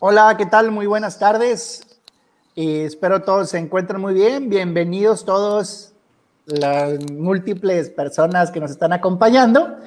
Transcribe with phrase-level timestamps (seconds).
[0.00, 0.72] Hola, ¿qué tal?
[0.72, 1.86] Muy buenas tardes.
[2.56, 4.50] Espero todos se encuentren muy bien.
[4.50, 5.92] Bienvenidos todos
[6.46, 9.78] las múltiples personas que nos están acompañando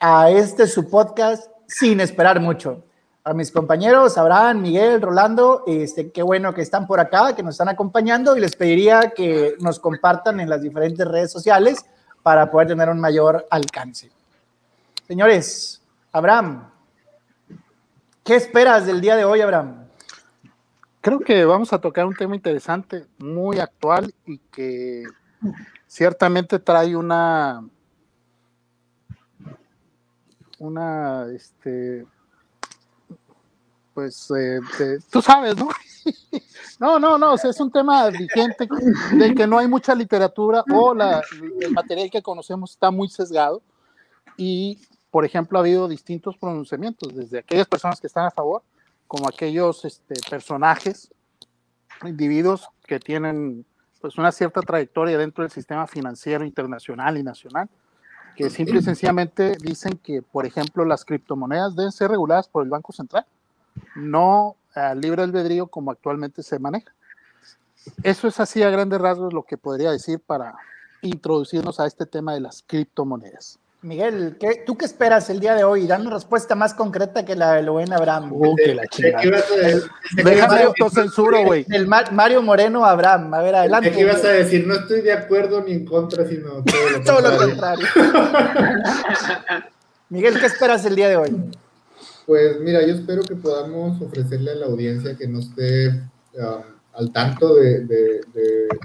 [0.00, 2.82] a este su podcast sin esperar mucho.
[3.22, 7.54] A mis compañeros, Abraham, Miguel, Rolando, este, qué bueno que están por acá, que nos
[7.54, 11.86] están acompañando y les pediría que nos compartan en las diferentes redes sociales
[12.24, 14.10] para poder tener un mayor alcance.
[15.06, 16.68] Señores, Abraham,
[18.26, 19.86] ¿qué esperas del día de hoy, Abraham?
[21.00, 25.04] Creo que vamos a tocar un tema interesante, muy actual y que
[25.86, 27.64] ciertamente trae una
[30.58, 32.04] una este
[33.94, 34.60] pues eh,
[35.10, 35.68] tú sabes, ¿no?
[36.80, 38.68] no, no, no, es un tema vigente
[39.12, 43.62] de que no hay mucha literatura o el material que conocemos está muy sesgado
[44.36, 44.78] y
[45.16, 48.62] por ejemplo, ha habido distintos pronunciamientos, desde aquellas personas que están a favor,
[49.06, 51.10] como aquellos este, personajes,
[52.04, 53.64] individuos que tienen
[53.98, 57.70] pues, una cierta trayectoria dentro del sistema financiero internacional y nacional,
[58.36, 62.68] que simple y sencillamente dicen que, por ejemplo, las criptomonedas deben ser reguladas por el
[62.68, 63.24] Banco Central,
[63.94, 66.92] no al libre albedrío como actualmente se maneja.
[68.02, 70.56] Eso es así a grandes rasgos lo que podría decir para
[71.00, 73.58] introducirnos a este tema de las criptomonedas.
[73.82, 75.86] Miguel, ¿qué, ¿tú qué esperas el día de hoy?
[75.86, 78.32] Dan una respuesta más concreta que la de buen Abraham.
[78.32, 78.84] Uh, que la
[80.24, 81.66] Déjame autocensuro, güey.
[81.70, 83.34] El Mario Moreno Abraham.
[83.34, 83.92] A ver, adelante.
[83.92, 84.66] ¿Qué ibas a decir?
[84.66, 86.64] No estoy de acuerdo ni en contra, sino
[87.04, 87.86] todo lo contrario.
[90.08, 91.36] Miguel, ¿qué esperas el día de hoy?
[92.24, 95.90] Pues mira, yo espero que podamos ofrecerle a la audiencia que no esté
[96.34, 96.62] um,
[96.94, 98.20] al tanto de, de,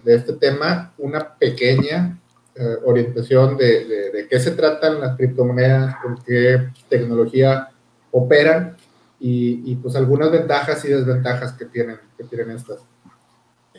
[0.04, 2.21] de este tema una pequeña
[2.62, 7.70] eh, orientación de, de, qué se tratan las criptomonedas, con qué tecnología
[8.12, 8.78] operan
[9.20, 12.82] y, y, pues algunas ventajas y desventajas que tienen, que tienen estas.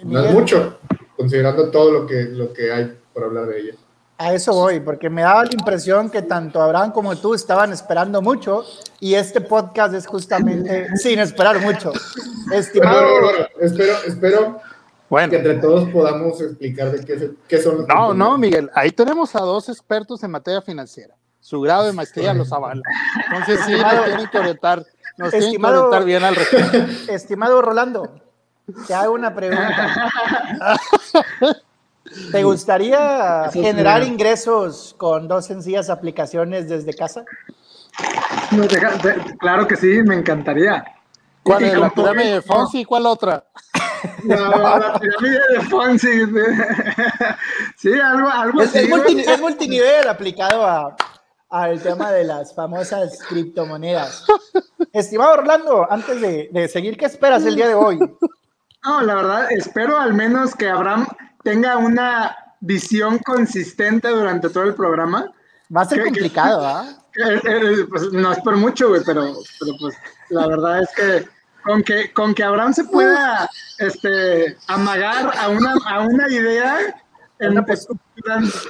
[0.02, 0.80] No es mucho,
[1.16, 3.76] considerando todo lo que, lo que hay por hablar de ellas.
[4.18, 8.20] A eso voy, porque me daba la impresión que tanto Abraham como tú estaban esperando
[8.20, 8.64] mucho
[8.98, 11.92] y este podcast es justamente sin esperar mucho.
[12.52, 13.06] Estimado.
[13.60, 14.60] espero, espero
[15.12, 15.28] bueno.
[15.28, 17.86] Que entre todos podamos explicar de qué, qué son los.
[17.86, 21.14] No, no, Miguel, ahí tenemos a dos expertos en materia financiera.
[21.38, 22.80] Su grado de maestría los avala.
[23.26, 24.86] Entonces sí, nos tienen que orientar,
[25.18, 26.78] nos tienen que orientar bien al respecto.
[27.12, 28.10] Estimado Rolando,
[28.86, 30.80] te hago una pregunta.
[32.32, 37.22] ¿Te gustaría generar ingresos con dos sencillas aplicaciones desde casa?
[39.38, 40.82] claro que sí, me encantaría.
[41.42, 43.44] ¿Cuál es la de Fonsi y cuál otra?
[44.24, 46.08] La pirámide de Fonsi.
[47.76, 48.90] Sí, algo, algo es, así.
[49.26, 50.96] Es, multinivel aplicado a,
[51.50, 54.24] al tema de las famosas criptomonedas.
[54.92, 57.98] Estimado Orlando, antes de, de, seguir, ¿qué esperas el día de hoy?
[58.84, 61.06] No, la verdad, espero al menos que Abraham
[61.42, 65.32] tenga una visión consistente durante todo el programa.
[65.74, 66.86] Va a ser complicado, ¿ah?
[67.16, 67.86] ¿eh?
[67.88, 69.94] pues, no es por mucho, güey, pero, pero pues
[70.30, 71.28] la verdad es que
[71.64, 77.02] con que, con que Abraham se pueda este, amagar a una, a una idea
[77.38, 78.00] en una postura,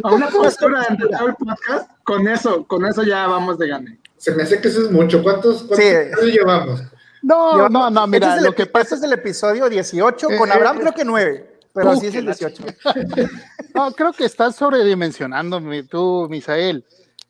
[0.02, 3.98] a una postura de todo el podcast, con eso, con eso ya vamos de gane.
[4.16, 5.22] Se me hace que eso es mucho.
[5.22, 6.82] ¿Cuántos, cuántos llevamos?
[7.22, 10.78] No, no, no, mira, este lo que pasa es el episodio 18, con eh, Abraham
[10.78, 12.64] eh, creo que 9, pero así es el 18.
[13.74, 16.84] no, creo que estás sobredimensionando tú, Misael.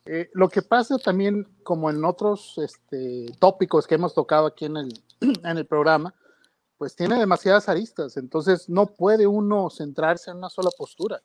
[0.05, 4.79] Eh, lo que pasa también, como en otros este, tópicos que hemos tocado aquí en
[4.79, 5.03] el,
[5.45, 6.15] en el programa,
[6.79, 11.23] pues tiene demasiadas aristas, entonces no puede uno centrarse en una sola postura,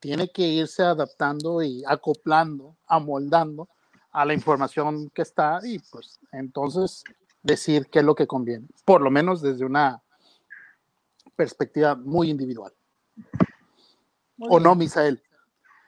[0.00, 3.68] tiene que irse adaptando y acoplando, amoldando
[4.10, 7.04] a la información que está y pues entonces
[7.42, 10.02] decir qué es lo que conviene, por lo menos desde una
[11.36, 12.72] perspectiva muy individual.
[14.38, 15.22] ¿O no, Misael?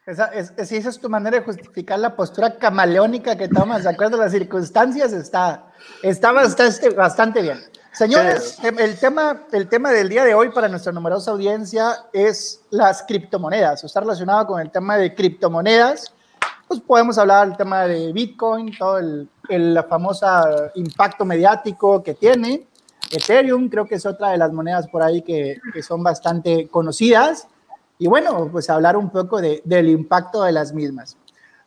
[0.07, 3.91] Esa, es, si esa es tu manera de justificar la postura camaleónica que tomas de
[3.91, 5.73] acuerdo a las circunstancias, está,
[6.03, 7.59] está bastante, bastante bien.
[7.91, 13.03] Señores, el tema, el tema del día de hoy para nuestra numerosa audiencia es las
[13.05, 13.83] criptomonedas.
[13.83, 16.13] Está relacionado con el tema de criptomonedas.
[16.69, 20.27] Pues podemos hablar del tema de Bitcoin, todo el, el famoso
[20.75, 22.67] impacto mediático que tiene.
[23.11, 27.49] Ethereum creo que es otra de las monedas por ahí que, que son bastante conocidas
[27.99, 31.17] y bueno, pues hablar un poco de, del impacto de las mismas.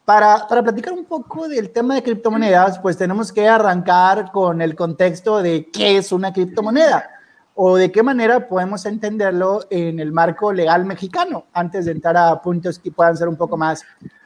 [0.06, 4.76] Para, para, platicar un poco del tema de criptomonedas, pues tenemos que arrancar con el
[4.76, 7.10] contexto de qué es una criptomoneda
[7.56, 12.42] o de qué manera podemos entenderlo en el marco legal mexicano, antes de entrar a
[12.42, 13.84] puntos que puedan ser un poco más,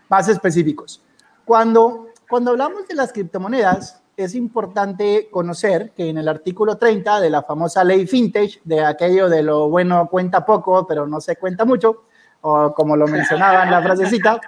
[0.10, 1.02] más específicos.
[1.46, 7.30] Cuando, cuando hablamos de las criptomonedas, es importante conocer que en el artículo 30 de
[7.30, 11.66] la famosa ley Vintage, de aquello de lo bueno cuenta poco, pero no se cuenta
[11.66, 12.04] mucho,
[12.42, 14.40] o como lo mencionaba en la frasecita,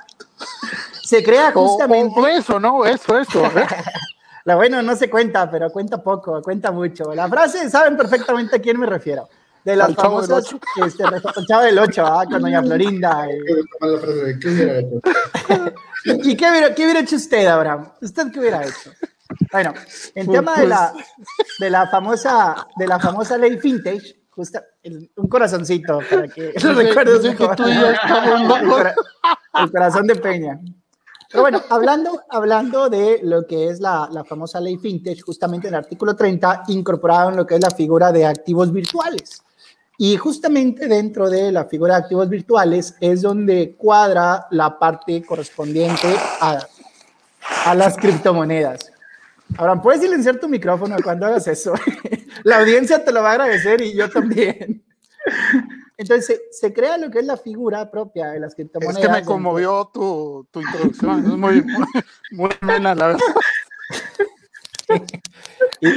[1.04, 2.19] se crea justamente...
[2.19, 2.86] O, eso, ¿no?
[2.86, 3.44] Eso, eso.
[4.45, 7.13] lo bueno no se cuenta, pero cuenta poco, cuenta mucho.
[7.13, 9.27] La frase, saben perfectamente a quién me refiero.
[9.63, 10.54] De las famosas,
[10.86, 12.25] este, el Chavo del 8, ¿ah?
[12.30, 13.27] con Doña Florinda.
[16.06, 17.88] ¿Y qué hubiera, qué hubiera hecho usted, Abraham?
[18.01, 18.92] ¿Usted qué hubiera hecho?
[19.54, 19.72] Bueno,
[20.16, 20.94] en pues, tema de la,
[21.60, 24.60] de la famosa de la famosa ley vintage, justo
[25.16, 27.38] un corazoncito para que lo recuerdes el,
[29.72, 30.60] corazón de Peña.
[31.30, 35.76] Pero bueno, hablando, hablando de lo que es la, la, famosa ley vintage, justamente en
[35.76, 39.44] el artículo 30 incorporado en lo que es la figura de activos virtuales.
[40.00, 46.16] Y justamente dentro de la figura de activos virtuales es donde cuadra la parte correspondiente
[46.42, 46.60] a,
[47.66, 48.93] a las criptomonedas.
[49.58, 51.74] Ahora, puedes silenciar tu micrófono cuando hagas eso.
[52.44, 54.84] la audiencia te lo va a agradecer y yo también.
[55.98, 58.98] Entonces, se, crea lo que es la figura propia de las criptomonedas.
[58.98, 61.20] Es que me conmovió tu, tu introducción.
[61.20, 61.88] Es muy, muy,
[62.32, 63.22] muy buena, la verdad.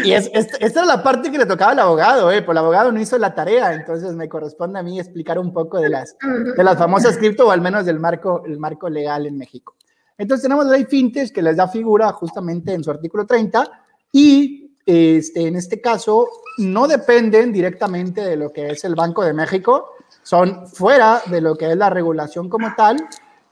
[0.04, 2.42] Y, es, esta es la parte que le tocaba al abogado, ¿eh?
[2.42, 5.78] Pues el abogado no hizo la tarea, entonces me corresponde a mí explicar un poco
[5.78, 6.16] de las,
[6.56, 9.76] de las famosas cripto o al menos del marco, el marco legal en México.
[10.18, 13.70] Entonces tenemos la ley Fintes que les da figura justamente en su artículo 30
[14.12, 16.28] y este, en este caso
[16.58, 19.90] no dependen directamente de lo que es el Banco de México,
[20.22, 22.96] son fuera de lo que es la regulación como tal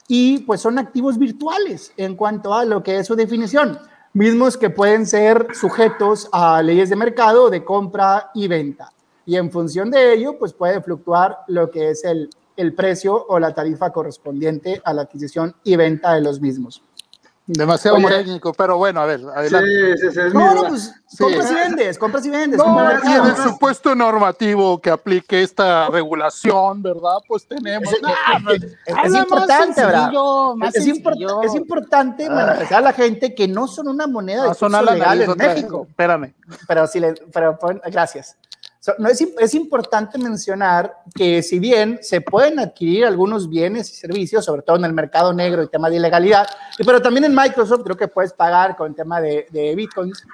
[0.09, 3.79] y pues son activos virtuales en cuanto a lo que es su definición,
[4.13, 8.91] mismos que pueden ser sujetos a leyes de mercado de compra y venta.
[9.27, 13.39] Y en función de ello, pues puede fluctuar lo que es el, el precio o
[13.39, 16.83] la tarifa correspondiente a la adquisición y venta de los mismos.
[17.47, 19.99] Demasiado técnico, pero bueno, a ver, adelante.
[19.99, 22.59] Sí, sí, sí, no, no, pues compras y vendes, compras y vendes.
[22.59, 27.19] No, y en el supuesto normativo que aplique esta regulación, ¿verdad?
[27.29, 27.93] Pues tenemos.
[27.93, 30.11] Es, importante, ¿verdad?
[30.63, 35.21] Es, es, importante manifestar a la gente que no son una moneda de curso legal
[35.21, 35.87] en México.
[35.91, 36.35] Espérame.
[36.67, 38.39] Pero, si le, pero gracias
[38.99, 44.63] no, es, importante mencionar que si bien se pueden adquirir algunos bienes y servicios, sobre
[44.63, 46.47] todo en el mercado negro y tema de ilegalidad,
[46.85, 50.25] pero también en Microsoft creo que puedes pagar con el tema de, bitcoins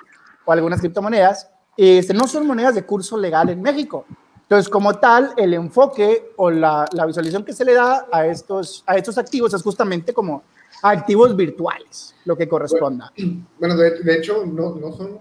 [0.44, 4.04] o algunas criptomonedas, este, no son monedas de curso legal en México.
[4.42, 8.82] Entonces, como tal, el enfoque o la, la visualización que se le da a estos,
[8.84, 10.42] a estos activos es justamente como
[10.82, 13.12] activos virtuales, lo que corresponda.
[13.60, 15.18] Bueno, de, de hecho, no, no son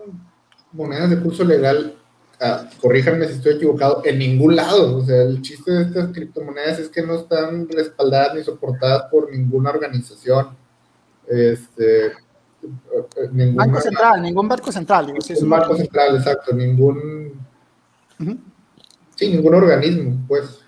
[0.71, 1.95] monedas de curso legal
[2.41, 4.97] Ah, corríjanme si estoy equivocado, en ningún lado.
[4.97, 9.30] O sea, el chiste de estas criptomonedas es que no están respaldadas ni soportadas por
[9.30, 10.56] ninguna organización.
[11.27, 12.13] Este,
[13.31, 15.07] ningún banco central, ningún banco central.
[15.07, 17.45] ningún banco central, exacto, ningún...
[19.15, 20.62] Sí, ningún organismo, pues.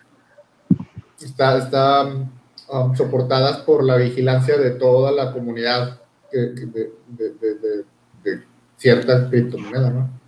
[1.23, 6.01] Está, está um, soportadas por la vigilancia de toda la comunidad
[6.33, 7.85] de, de, de,
[8.23, 8.43] de
[8.75, 10.20] ciertas criptomonedas, ¿no?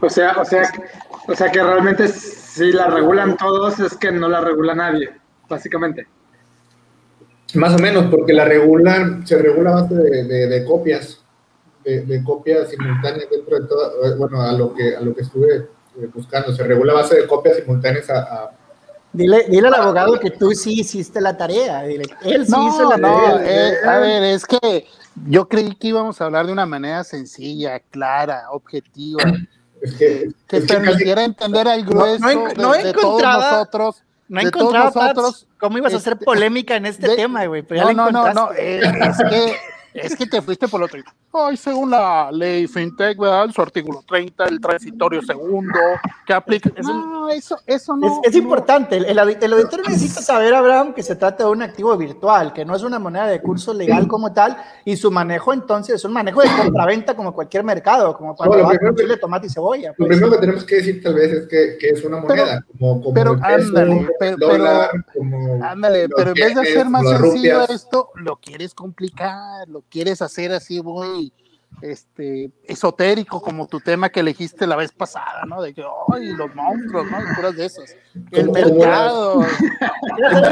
[0.00, 0.70] O sea, o sea,
[1.28, 5.10] o sea que realmente si la regulan todos es que no la regula nadie,
[5.48, 6.06] básicamente.
[7.54, 11.22] Más o menos, porque la regulan, se regula a base de, copias,
[11.84, 15.56] de, copias simultáneas dentro de todo, eh, bueno, a lo que, a lo que estuve
[15.56, 18.50] eh, buscando, se regula a base de copias simultáneas a,
[19.14, 21.82] Dile, dile al abogado que tú sí hiciste la tarea.
[21.82, 23.42] Dile, él sí hizo la tarea.
[23.44, 24.86] Eh, a ver, es que
[25.26, 29.22] yo creí que íbamos a hablar de una manera sencilla, clara, objetiva
[29.98, 32.24] que, permitiera entender al grueso
[32.56, 34.02] no, de, todos nosotros.
[34.28, 37.64] No encontraba nosotros, cómo ibas a hacer este, polémica en este tema, güey.
[37.68, 39.56] no, no, no, no, eh, es que
[39.94, 41.00] es que te fuiste por lo otro.
[41.34, 43.48] Ay, según la ley FinTech, ¿verdad?
[43.54, 45.78] Su artículo 30, el transitorio segundo,
[46.26, 46.70] que aplica.
[46.82, 48.20] No, eso, eso no.
[48.22, 48.96] Es, importante.
[48.96, 52.76] El, el, auditor necesita saber, Abraham, que se trata de un activo virtual, que no
[52.76, 56.42] es una moneda de curso legal como tal, y su manejo entonces es un manejo
[56.42, 59.88] de compraventa como cualquier mercado, como cuando no, va chile, tomate y cebolla.
[59.90, 60.08] Lo pues.
[60.08, 63.14] primero que tenemos que decir tal vez es que, que es una moneda, como, como
[63.14, 68.36] pero, ándale, pero, dólar, como ándale, pero en vez de hacer más sencillo esto, lo
[68.36, 71.32] quieres complicar, lo quieres hacer así muy
[71.80, 75.62] este, esotérico como tu tema que elegiste la vez pasada, ¿no?
[75.62, 77.18] De que, ay, los monstruos, ¿no?
[77.34, 77.96] puras de esas.
[78.30, 79.44] El mercado.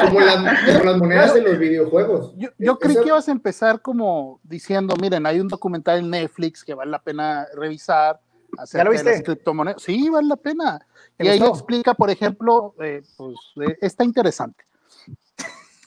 [0.07, 2.33] como, las, monedas de los videojuegos.
[2.37, 6.65] Yo, yo creí que ibas a empezar como diciendo, miren, hay un documental en Netflix
[6.65, 8.21] que vale la pena revisar
[8.59, 9.83] acerca de las criptomonedas.
[9.83, 10.87] Sí, vale la pena.
[11.19, 14.65] Y ahí explica, por ejemplo, eh, pues, eh, está interesante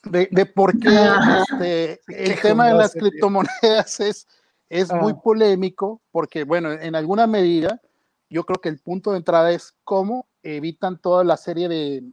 [0.03, 4.27] de, por qué este, el tema de las criptomonedas es,
[4.69, 7.81] es muy polémico porque, bueno, en alguna medida,
[8.29, 12.03] yo creo que el punto de entrada es cómo evitan toda la serie de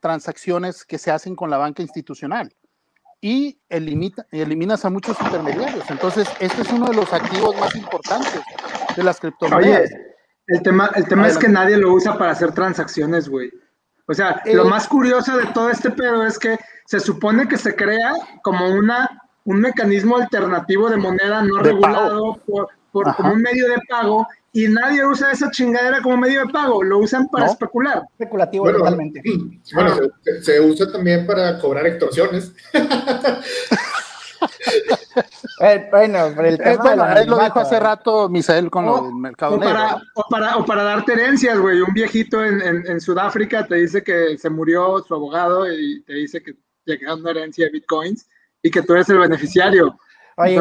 [0.00, 2.54] transacciones que se hacen con la banca institucional
[3.20, 5.90] y elimita, eliminas a muchos intermediarios.
[5.90, 8.40] Entonces, este es uno de los activos más importantes
[8.96, 9.90] de las criptomonedas.
[10.46, 13.50] el tema, el tema es que nadie lo usa para hacer transacciones, güey.
[14.08, 17.58] O sea, lo eh, más curioso de todo este pedo es que se supone que
[17.58, 19.06] se crea como una,
[19.44, 24.66] un mecanismo alternativo de moneda no regulado por, por como un medio de pago y
[24.66, 28.02] nadie usa esa chingadera como medio de pago, lo usan para especular.
[28.12, 29.22] Especulativo totalmente.
[29.74, 29.96] Bueno,
[30.40, 32.54] se, usa también para cobrar extorsiones.
[35.60, 39.56] Eh, bueno, pero el eh, tema él lo dijo hace rato Misael con el mercado
[39.56, 41.80] o Para, o, para, o para darte herencias, güey.
[41.80, 46.40] Un viejito en, en, Sudáfrica te dice que se murió su abogado y te dice
[46.42, 46.54] que
[46.84, 48.28] llegaron una herencia de bitcoins
[48.62, 49.98] y que tú eres el beneficiario.
[50.36, 50.60] Oye,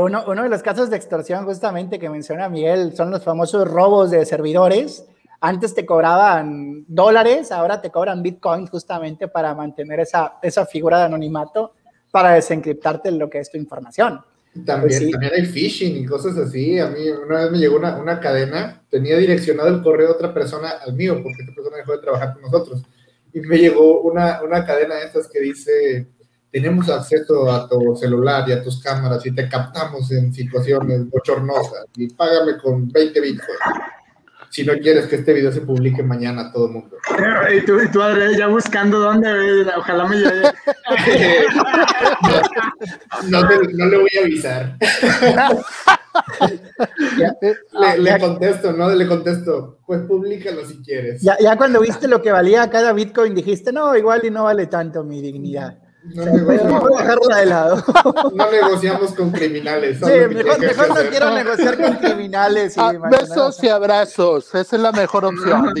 [0.00, 4.10] uno, uno, de los casos de extorsión justamente que menciona Miguel son los famosos robos
[4.10, 5.04] de servidores.
[5.40, 11.04] Antes te cobraban dólares, ahora te cobran bitcoins justamente para mantener esa, esa figura de
[11.04, 11.74] anonimato,
[12.10, 14.20] para desencriptarte lo que es tu información.
[14.66, 16.78] También, pues también hay phishing y cosas así.
[16.78, 20.34] A mí una vez me llegó una, una cadena, tenía direccionado el correo de otra
[20.34, 22.82] persona al mío, porque esta persona dejó de trabajar con nosotros.
[23.32, 26.08] Y me llegó una, una cadena de estas que dice,
[26.50, 31.84] tenemos acceso a tu celular y a tus cámaras y te captamos en situaciones bochornosas
[31.96, 33.60] y págame con 20 bitcoins.
[34.50, 36.96] Si no quieres que este video se publique mañana a todo el mundo.
[37.54, 38.00] Y tú, y tú
[38.36, 39.28] ya buscando dónde,
[39.76, 40.42] ojalá me llegue.
[43.28, 44.76] no, no, le voy a avisar.
[47.72, 48.90] le, le, contesto, ¿no?
[48.90, 51.22] Le contesto, pues públicalo si quieres.
[51.22, 54.66] Ya, ya cuando viste lo que valía cada Bitcoin dijiste, no, igual y no vale
[54.66, 55.78] tanto mi dignidad.
[56.14, 57.84] No, negociamos, de lado.
[58.34, 59.98] no negociamos con criminales.
[59.98, 62.76] Sí, mejor, mejor no quiero negociar con criminales.
[62.76, 65.72] Y ah, besos y abrazos, esa es la mejor opción.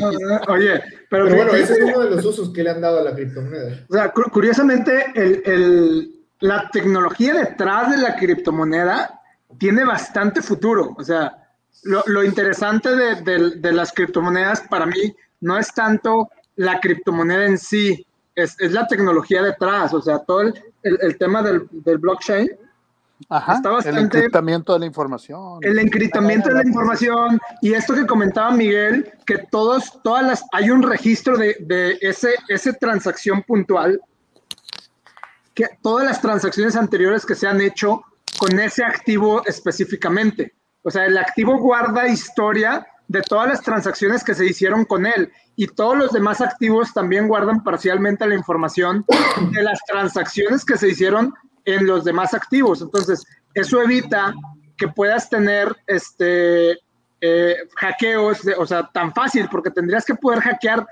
[0.48, 3.14] Oye, pero, bueno, ese es uno de los usos que le han dado a la
[3.14, 3.86] criptomoneda.
[3.88, 9.20] O sea, curiosamente, el, el, la tecnología detrás de la criptomoneda
[9.58, 10.94] tiene bastante futuro.
[10.98, 11.50] O sea,
[11.84, 17.46] lo, lo interesante de, de, de las criptomonedas para mí no es tanto la criptomoneda
[17.46, 18.04] en sí,
[18.38, 22.48] es, es, la tecnología detrás, o sea, todo el, el, tema del, del, blockchain.
[23.28, 25.58] Ajá, está bastante, el encriptamiento de la información.
[25.62, 30.70] El encriptamiento de la información y esto que comentaba Miguel, que todos, todas las, hay
[30.70, 34.00] un registro de, de ese, ese transacción puntual,
[35.54, 38.02] que todas las transacciones anteriores que se han hecho
[38.38, 40.54] con ese activo específicamente.
[40.82, 45.32] O sea, el activo guarda historia de todas las transacciones que se hicieron con él
[45.56, 49.04] y todos los demás activos también guardan parcialmente la información
[49.52, 51.34] de las transacciones que se hicieron
[51.64, 52.82] en los demás activos.
[52.82, 53.24] Entonces,
[53.54, 54.34] eso evita
[54.76, 56.78] que puedas tener este
[57.20, 60.86] eh, hackeos, o sea, tan fácil, porque tendrías que poder hackear,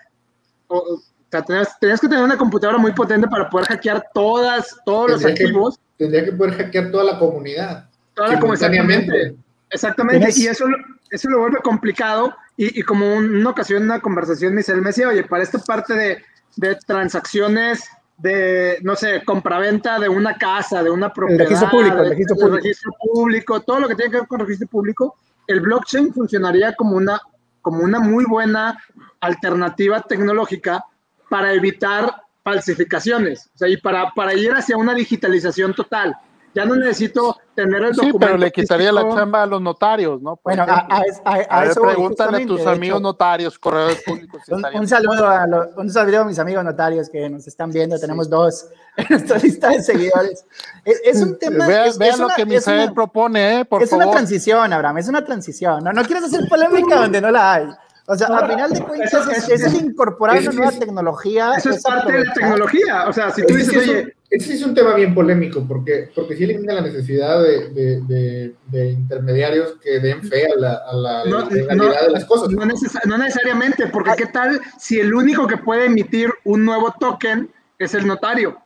[0.66, 5.25] o, sea, tendrías, que tener una computadora muy potente para poder hackear todas, todos los
[5.25, 5.78] activos.
[5.96, 7.88] tendría que poder hackear toda la comunidad.
[8.14, 8.73] Toda la comunidad.
[8.73, 9.37] Exactamente.
[9.70, 10.28] Exactamente.
[10.35, 10.64] Y eso
[11.11, 15.43] eso lo vuelve complicado y, como una ocasión, una conversación, me, me decía, oye, para
[15.43, 16.23] esta parte de,
[16.57, 17.85] de transacciones
[18.19, 22.37] de, no sé, compraventa de una casa, de una propiedad, el registro público, el registro
[22.37, 22.57] público.
[22.57, 26.97] registro público, todo lo que tiene que ver con registro público, el blockchain funcionaría como
[26.97, 27.21] una,
[27.61, 28.79] como una muy buena
[29.21, 30.85] alternativa tecnológica
[31.29, 36.17] para evitar falsificaciones, o sea, y para, para ir hacia una digitalización total
[36.57, 38.19] ya no necesito tener el documento.
[38.19, 40.41] Sí, pero le quitaría la chamba a los notarios, ¿no?
[40.43, 44.41] bueno, a, a, eso pregúntale a tus amigos notarios, correos públicos.
[44.49, 45.47] Un, saludo a
[45.77, 49.69] un saludo a mis amigos notarios que nos están viendo, tenemos dos en nuestra lista
[49.69, 50.47] de seguidores.
[50.83, 51.67] Es, un tema...
[51.67, 53.65] Vean, lo que Misael propone, ¿eh?
[53.67, 55.85] Por es una transición, Abraham, es una transición.
[55.85, 57.69] No, no quieres hacer polémica donde no la hay.
[58.09, 61.53] O sea, al final de cuentas es, es, incorporar una nueva tecnología.
[61.59, 63.09] Eso es parte de la tecnología.
[63.09, 66.45] O sea, si tú dices, oye, ese es un tema bien polémico, porque, porque sí
[66.45, 71.42] elimina la necesidad de, de, de, intermediarios que den fe a la, a la no,
[71.49, 72.49] de las cosas.
[72.50, 77.95] No, necesariamente, porque ¿qué tal si el único que puede emitir un nuevo token es
[77.95, 78.61] el notario?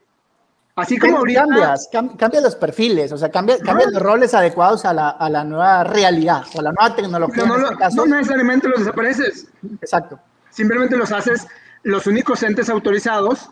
[0.76, 1.42] Así como ahorita...
[1.42, 5.44] Cambias, cambia los perfiles, o sea, cambia, cambia los roles adecuados a la, a la,
[5.44, 7.44] nueva realidad, a la nueva tecnología.
[7.44, 9.48] No, este no necesariamente los desapareces.
[9.82, 10.18] Exacto.
[10.48, 11.46] Simplemente los haces
[11.82, 13.50] los únicos entes autorizados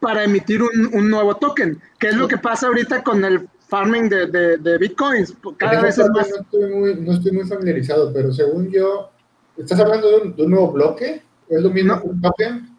[0.00, 4.26] para emitir un, nuevo token, que es lo que pasa ahorita con el farming de,
[4.58, 5.34] de, bitcoins.
[5.58, 6.28] Cada vez es más...
[6.28, 9.10] No estoy, muy, no estoy muy familiarizado, pero según yo,
[9.56, 11.22] ¿estás hablando de un, nuevo bloque?
[11.48, 12.76] ¿Es lo mismo un token?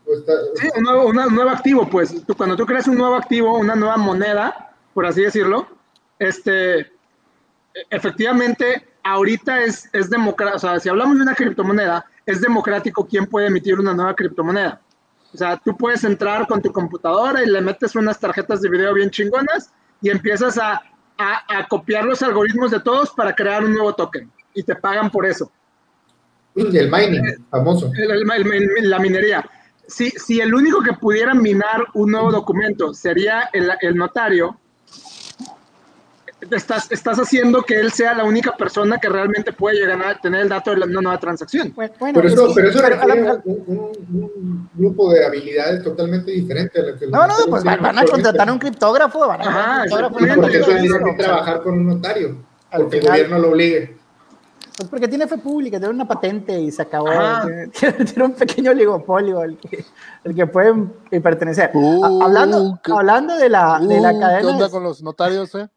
[0.55, 2.25] Sí, un nuevo, nuevo activo, pues.
[2.25, 5.67] Tú, cuando tú creas un nuevo activo, una nueva moneda, por así decirlo,
[6.19, 6.91] este,
[7.89, 13.25] efectivamente, ahorita es, es democrático, o sea, si hablamos de una criptomoneda, es democrático quién
[13.25, 14.81] puede emitir una nueva criptomoneda.
[15.33, 18.93] O sea, tú puedes entrar con tu computadora y le metes unas tarjetas de video
[18.93, 19.71] bien chingonas
[20.01, 20.81] y empiezas a,
[21.17, 25.25] a, copiar los algoritmos de todos para crear un nuevo token y te pagan por
[25.25, 25.51] eso.
[26.55, 27.91] el mining, famoso.
[28.81, 29.49] la minería.
[29.87, 34.57] Si, si el único que pudiera minar un nuevo documento sería el, el notario,
[36.49, 40.41] estás, estás haciendo que él sea la única persona que realmente puede llegar a tener
[40.41, 41.73] el dato de la, una nueva transacción.
[41.75, 47.07] Bueno, pero eso, pero eso requiere un, un, grupo de habilidades totalmente diferente a que
[47.07, 51.13] No, no, pues van, a contratar a un criptógrafo, van a Ajá, porque eso que
[51.17, 52.37] trabajar con un notario,
[52.71, 54.01] porque el gobierno lo obligue.
[54.77, 57.07] Pues porque tiene fe pública, tiene una patente y se acabó.
[57.79, 59.85] Tiene, un pequeño oligopolio al que,
[60.23, 60.73] el que puede
[61.21, 61.71] pertenecer.
[61.73, 64.39] Uh, hablando, hablando de la, de la cadena.
[64.39, 65.69] Uh, ¿Qué onda con los notarios, eh?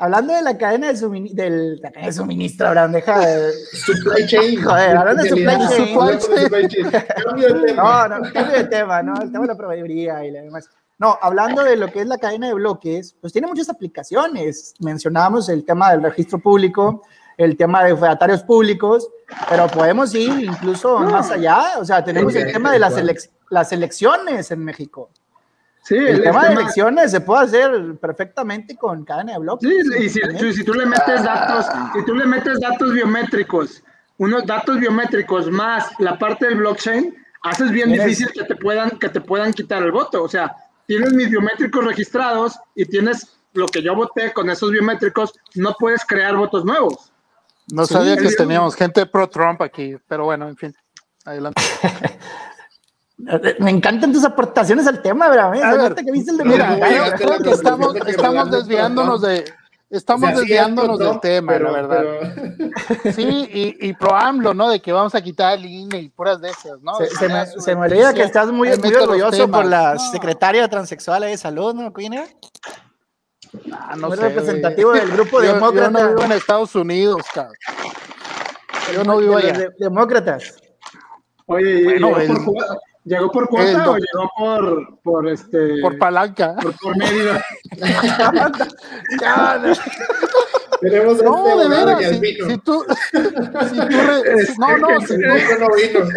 [0.00, 3.52] Hablando de la cadena de, suministro, del, la cadena de suministro, Abraham, deja de...
[3.52, 4.62] Supply chain.
[4.62, 6.90] Joder, hablando de supply chain.
[7.76, 9.14] No, no, cambio de tema, ¿no?
[9.20, 10.68] El tema de la proveeduría y demás.
[10.98, 14.74] No, hablando de lo que es la cadena de bloques, pues tiene muchas aplicaciones.
[14.80, 17.02] Mencionábamos el tema del registro público,
[17.36, 19.08] el tema de fedatarios públicos,
[19.48, 21.78] pero podemos ir incluso más allá.
[21.78, 22.94] O sea, tenemos el tema de las,
[23.50, 25.10] las elecciones en México.
[25.88, 29.70] Sí, el, tema de elecciones se puede hacer perfectamente con cadena de bloques.
[29.70, 31.64] Sí, y si, tú le metes datos,
[31.94, 33.82] si tú le metes datos biométricos,
[34.18, 39.08] unos datos biométricos más la parte del blockchain, haces bien difícil que te puedan que
[39.08, 40.22] te puedan quitar el voto.
[40.22, 40.54] O sea,
[40.86, 46.04] tienes mis biométricos registrados y tienes lo que yo voté con esos biométricos, no puedes
[46.04, 47.10] crear votos nuevos.
[47.72, 50.74] No sabía que teníamos gente pro Trump aquí, pero bueno, en fin,
[51.24, 51.62] adelante.
[53.18, 55.94] Me encantan tus aportaciones al tema, ¿verdad?
[55.94, 56.78] que viste el de mira,
[57.16, 59.44] creo que estamos, estamos desviándonos de,
[59.90, 62.04] estamos desviándonos del tema, la verdad.
[63.14, 64.70] Sí, y, y pro AMLO, ¿no?
[64.70, 66.94] De que vamos a quitar el INE y puras de esas, ¿no?
[66.96, 71.36] Se, me, se me, olvida que estás muy, muy orgulloso por la secretaria transexual de
[71.36, 72.14] salud, ¿no, Queen?
[73.72, 75.90] Ah, no sé, representativo del grupo yo, demócrata.
[76.00, 77.54] Yo no vivo en Estados Unidos, cabrón.
[78.94, 79.70] Yo no vivo allá.
[79.78, 80.54] demócratas.
[81.46, 82.12] Oye, bueno,
[83.04, 85.80] ¿Llegó por cuota o llegó por, por este.
[85.80, 86.56] Por palanca.
[86.60, 87.40] Por, por medio.
[90.80, 93.28] Tenemos no, este de veras, si, si, tú, si tú
[93.88, 94.22] re,
[94.58, 95.34] no, no, si no
[95.74, 96.08] vino.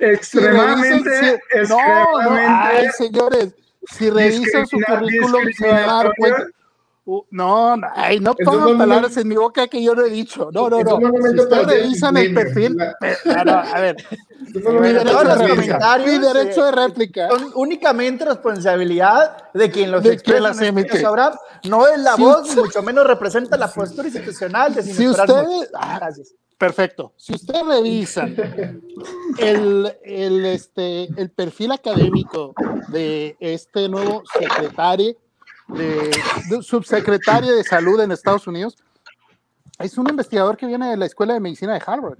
[0.00, 1.78] Extremadamente, si, no,
[2.22, 3.54] no, ay, señores,
[3.90, 6.44] si revisan su currículum se van a dar cuenta,
[7.08, 10.50] Uh, no, no, ay, no pongan palabras en mi boca que yo no he dicho.
[10.52, 10.98] No, no, no.
[10.98, 13.96] Si ustedes revisan el perfil, a ver,
[14.52, 17.28] mi derecho, de réplica, mi derecho de réplica.
[17.28, 20.52] Son únicamente responsabilidad de quien los expresa
[21.00, 21.38] sabrá.
[21.68, 26.34] No es la voz, mucho menos representa la postura institucional de Si ustedes, ah, Gracias.
[26.58, 27.12] Perfecto.
[27.16, 28.34] Si ustedes revisan
[29.38, 32.52] el, el, este, el perfil académico
[32.88, 35.14] de este nuevo secretario
[35.68, 36.10] de,
[36.62, 38.76] subsecretaria de salud en Estados Unidos,
[39.78, 42.18] es un investigador que viene de la Escuela de Medicina de Harvard.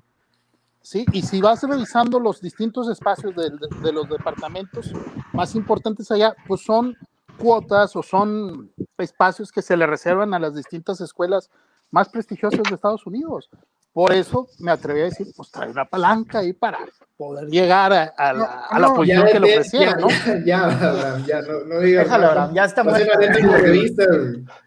[0.82, 1.06] ¿sí?
[1.12, 3.50] Y si vas revisando los distintos espacios de,
[3.82, 4.92] de, los departamentos
[5.32, 6.96] más importantes allá, pues son
[7.38, 11.50] cuotas o son espacios que se le reservan a las distintas escuelas
[11.90, 13.48] más prestigiosas de Estados Unidos.
[13.96, 16.80] Por eso me atreví a decir, pues trae una palanca ahí para
[17.16, 20.08] poder llegar a, a la, a la posición que le ofrecieron, ¿no?
[20.44, 22.04] Ya, ya, no, no digas.
[22.04, 22.92] Déjalo, Abraham, ya está muy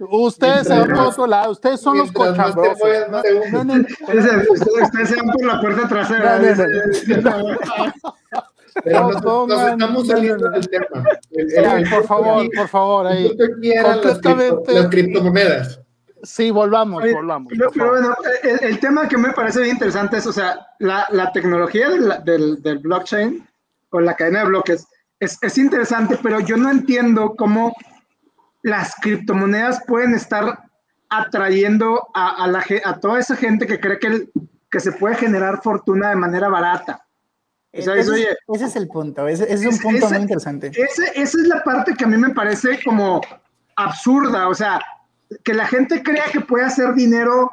[0.09, 2.73] Ustedes se van por otro lado, ustedes son los cochambrosos.
[4.81, 6.41] Ustedes se van por la puerta trasera.
[8.83, 11.05] Pero nos, nos, estamos saliendo del tema.
[11.29, 13.31] El, el, por favor, por favor, ahí.
[13.83, 15.81] Las, las criptomonedas.
[16.23, 17.53] Sí, volvamos, volvamos.
[17.73, 21.89] Pero, bueno, el, tema que me parece bien interesante es, o sea, la, la tecnología
[21.89, 23.47] del, del, blockchain
[23.91, 24.87] o la cadena de bloques
[25.19, 27.73] es, es, interesante, pero yo no entiendo cómo
[28.63, 30.59] las criptomonedas pueden estar
[31.09, 34.29] atrayendo a, a, la, a toda esa gente que cree que,
[34.69, 37.05] que se puede generar fortuna de manera barata.
[37.71, 40.71] O sea, ese, ese, es el punto, ese, es un punto muy interesante.
[40.73, 43.21] esa es la parte que a mí me parece como
[43.75, 44.81] absurda, o sea,
[45.43, 47.51] que la gente crea que puede hacer dinero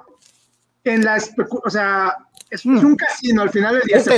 [0.84, 1.18] en la
[1.64, 2.16] o sea,
[2.48, 2.84] es, hmm.
[2.84, 3.96] un casino al final del día.
[3.96, 4.16] ese,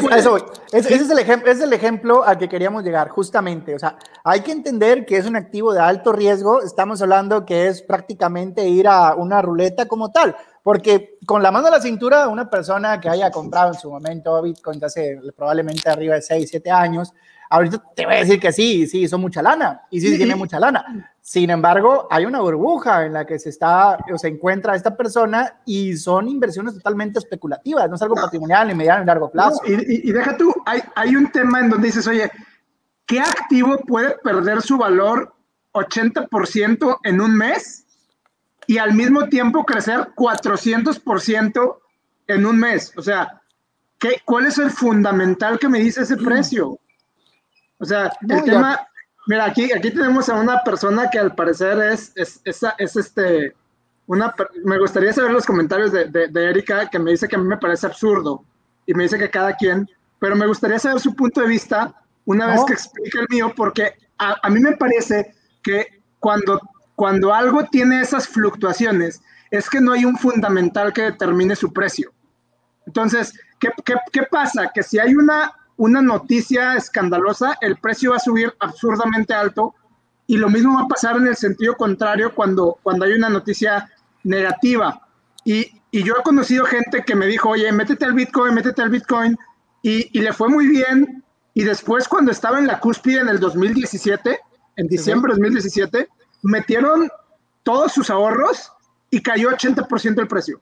[0.73, 3.75] es el ejemplo, es el ejemplo al que queríamos llegar, justamente.
[3.75, 6.63] O sea, hay que entender que es un activo de alto riesgo.
[6.63, 11.69] Estamos hablando que es prácticamente ir a una ruleta como tal Porque con la mano
[11.69, 16.17] a la cintura, una persona que haya comprado en su momento Bitcoin hace probablemente arriba
[16.17, 17.15] de 6, 7 años,
[17.51, 20.61] ahorita te voy a decir que sí, sí, hizo mucha lana y sí, tiene mucha
[20.61, 21.13] lana.
[21.21, 25.61] Sin embargo, hay una burbuja en la que se está o se encuentra esta persona
[25.65, 29.61] y son inversiones totalmente especulativas, no es algo patrimonial ni mediano ni largo plazo.
[29.67, 32.31] y, y, deja tú, hay, hay un tema en donde dices, oye,
[33.07, 35.35] ¿qué activo puede perder su valor
[35.73, 37.85] 80% en un mes
[38.67, 41.79] y al mismo tiempo crecer 400%
[42.27, 42.93] en un mes?
[42.97, 43.41] O sea,
[43.99, 46.79] ¿qué, ¿cuál es el fundamental que me dice ese precio?
[47.79, 48.79] O sea, el tema,
[49.27, 53.55] mira, aquí, aquí tenemos a una persona que al parecer es, es, es, este,
[54.07, 57.47] una, me gustaría saber los comentarios de, de, Erika, que me dice que a mí
[57.47, 58.45] me parece absurdo
[58.87, 59.89] y me dice que cada quien,
[60.19, 63.95] pero me gustaría saber su punto de vista una vez que explique el mío, porque
[64.19, 66.61] a, a, mí me parece que cuando,
[66.97, 72.13] cuando algo tiene esas fluctuaciones, es que no hay un fundamental que determine su precio.
[72.87, 74.71] Entonces, ¿qué, qué, qué pasa?
[74.75, 79.75] Que si hay una una noticia escandalosa, el precio va a subir absurdamente alto
[80.27, 83.89] y lo mismo va a pasar en el sentido contrario cuando, cuando hay una noticia
[84.25, 85.01] negativa.
[85.45, 88.91] Y, y yo he conocido gente que me dijo, oye, métete al Bitcoin, métete al
[88.91, 89.39] Bitcoin,
[89.83, 91.25] y, y, le fue muy bien.
[91.55, 94.39] Y después, cuando estaba en la cúspide en el 2017,
[94.77, 96.09] en diciembre de 2017,
[96.43, 97.09] metieron
[97.63, 98.73] todos sus ahorros
[99.11, 100.61] y cayó 80% el precio.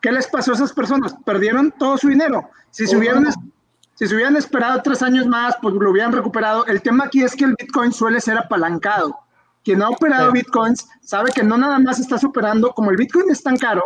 [0.00, 1.14] ¿Qué les pasó a esas personas?
[1.24, 2.48] Perdieron todo su dinero.
[2.70, 3.26] Si se hubieran
[3.96, 6.66] si se hubieran esperado tres años más, pues lo hubieran recuperado.
[6.66, 9.18] El tema aquí es que el Bitcoin suele ser apalancado.
[9.64, 13.42] Quien ha operado Bitcoins sabe que no nada más estás operando, como el Bitcoin es
[13.42, 13.82] tan caro,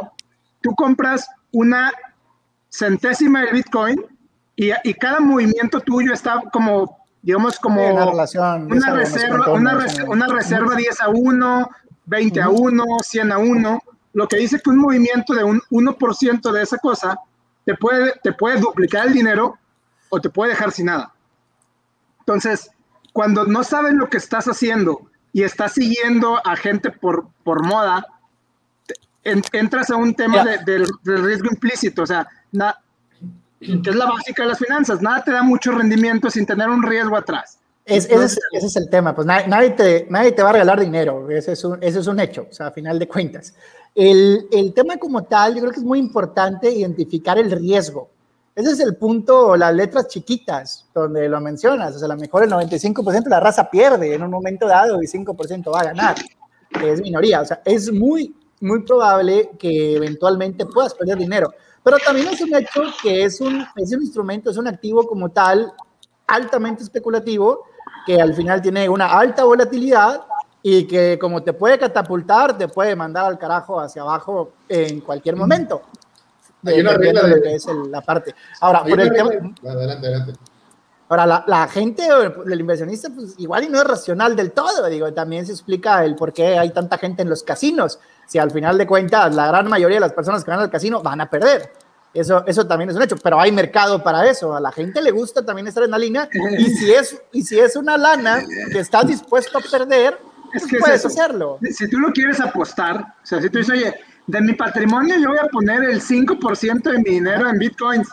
[0.60, 1.92] tú compras una
[2.68, 4.04] centésima del Bitcoin
[4.56, 10.26] y, y cada movimiento tuyo está como, digamos, como una, relación, una reserva, una, una,
[10.26, 11.70] reserva 10 a 1,
[12.06, 16.52] 20 a 1, 100 a 1, lo que dice que un movimiento de un 1%
[16.52, 17.16] de esa cosa
[17.64, 19.56] te puede, te puede duplicar el dinero
[20.10, 21.14] o te puede dejar sin nada.
[22.20, 22.70] Entonces,
[23.12, 28.06] cuando no sabes lo que estás haciendo y estás siguiendo a gente por, por moda,
[29.24, 32.28] entras a un tema del riesgo implícito, o sea,
[33.60, 36.82] que es la básica de las finanzas, nada te da mucho rendimiento sin tener un
[36.82, 37.58] riesgo atrás.
[37.84, 41.64] ese, es, el tema, pues nadie, te, nadie te va a regalar dinero, ese es
[41.64, 43.54] un, es un hecho, o sea, a final de cuentas.
[43.94, 48.08] El, el tema como tal, yo creo que es muy importante identificar el riesgo.
[48.54, 51.94] Ese es el punto, las letras chiquitas, donde lo mencionas.
[51.94, 55.02] O sea, a lo mejor el 95% de la raza pierde en un momento dado
[55.02, 56.16] y 5% va a ganar.
[56.82, 57.40] Es minoría.
[57.40, 61.52] O sea, es muy, muy probable que eventualmente puedas perder dinero.
[61.82, 65.30] Pero también es un hecho que es un, es un instrumento, es un activo como
[65.30, 65.72] tal,
[66.26, 67.64] altamente especulativo,
[68.04, 70.22] que al final tiene una alta volatilidad
[70.62, 75.36] y que como te puede catapultar, te puede mandar al carajo hacia abajo en cualquier
[75.36, 75.82] momento.
[76.64, 78.34] Hay una regla de, lo que es la parte.
[78.60, 79.30] Ahora, por el tema,
[79.64, 80.32] adelante, adelante.
[81.08, 85.12] Ahora, la, la, gente, el inversionista, pues igual y no es racional del todo, digo,
[85.12, 88.78] también se explica el por qué hay tanta gente en los casinos, si al final
[88.78, 91.72] de cuentas la gran mayoría de las personas que van al casino van a perder.
[92.12, 94.54] Eso, eso también es un hecho, pero hay mercado para eso.
[94.54, 97.58] A la gente le gusta también estar en la línea y si es, y si
[97.58, 100.18] es una lana que estás dispuesto a perder,
[100.52, 101.58] es pues que puedes hacerlo.
[101.70, 103.94] Si tú lo quieres apostar, o sea, si tú dices, oye,
[104.30, 108.08] de mi patrimonio yo voy a poner el 5% de mi dinero en bitcoins.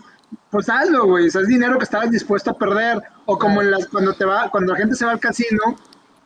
[0.49, 1.27] Pues hazlo, güey.
[1.27, 3.01] es dinero que estabas dispuesto a perder.
[3.25, 5.75] O como en las, cuando te va, cuando la gente se va al casino,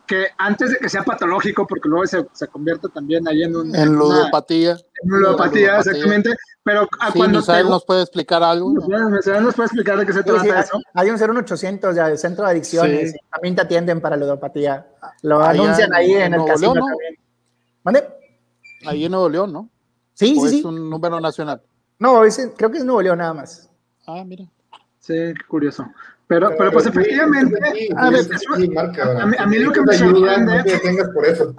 [0.06, 3.74] que antes de que sea patológico, porque luego se, se convierte también ahí en un...
[3.74, 4.72] En ludopatía.
[4.72, 6.34] En ludopatía, exactamente.
[6.64, 8.70] Pero a sí, cuando Misael nos puede explicar algo.
[8.70, 10.80] Misael nos puede explicar de qué se trata eso.
[10.94, 13.14] Hay un 01800 ya, el centro de adicciones.
[13.30, 14.86] También te atienden para ludopatía.
[15.22, 17.14] Lo anuncian ahí en, el casino León, también.
[17.82, 18.08] ¿Mande?
[18.86, 19.68] Ahí en Nuevo León, ¿no?
[20.14, 21.62] Sí, ¿O sí, es un número nacional?
[21.98, 22.20] No,
[22.56, 23.70] creo que es Nuevo León nada más.
[24.06, 24.44] Ah, mira.
[24.98, 25.86] Sí, curioso.
[26.26, 27.58] Pero, pero, pues efectivamente,
[27.96, 28.10] a,
[29.46, 30.52] mí, lo que me sorprende.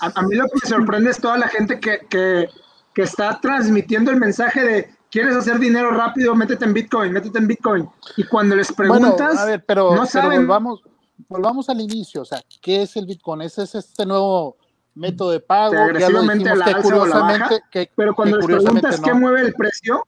[0.00, 2.48] A, mí lo que me sorprende es toda la gente que, que,
[2.94, 7.48] que, está transmitiendo el mensaje de quieres hacer dinero rápido, métete en Bitcoin, métete en
[7.48, 7.88] Bitcoin.
[8.16, 10.46] Y cuando les preguntas, a ver, pero, no saben.
[10.46, 10.80] volvamos,
[11.28, 13.42] volvamos al inicio, o sea, ¿qué es el Bitcoin?
[13.42, 14.56] ¿Ese es este nuevo
[14.98, 15.76] método de pago.
[15.76, 17.50] agresivamente a la alza o la baja,
[17.96, 20.04] pero cuando les preguntas qué mueve el precio,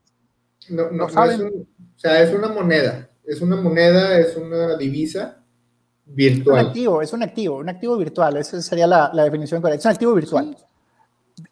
[0.69, 1.43] no, no, saben.
[1.43, 5.43] o sea, es una moneda, es una moneda, es una divisa
[6.07, 6.59] virtual.
[6.59, 9.81] Es un activo, es un activo, un activo virtual, esa sería la, la definición correcta,
[9.81, 10.57] es un activo virtual.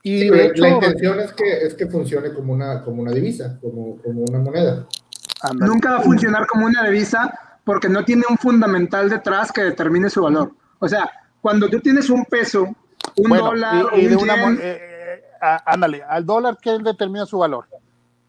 [0.03, 4.23] Y la intención es que, es que funcione como una, como una divisa, como, como
[4.23, 4.87] una moneda.
[5.55, 7.33] Nunca va a funcionar como una divisa
[7.65, 10.53] porque no tiene un fundamental detrás que determine su valor.
[10.79, 12.75] O sea, cuando tú tienes un peso
[13.17, 15.23] un dólar, y, de una, eh,
[15.65, 17.67] ándale, al dólar, ¿qué determina su valor?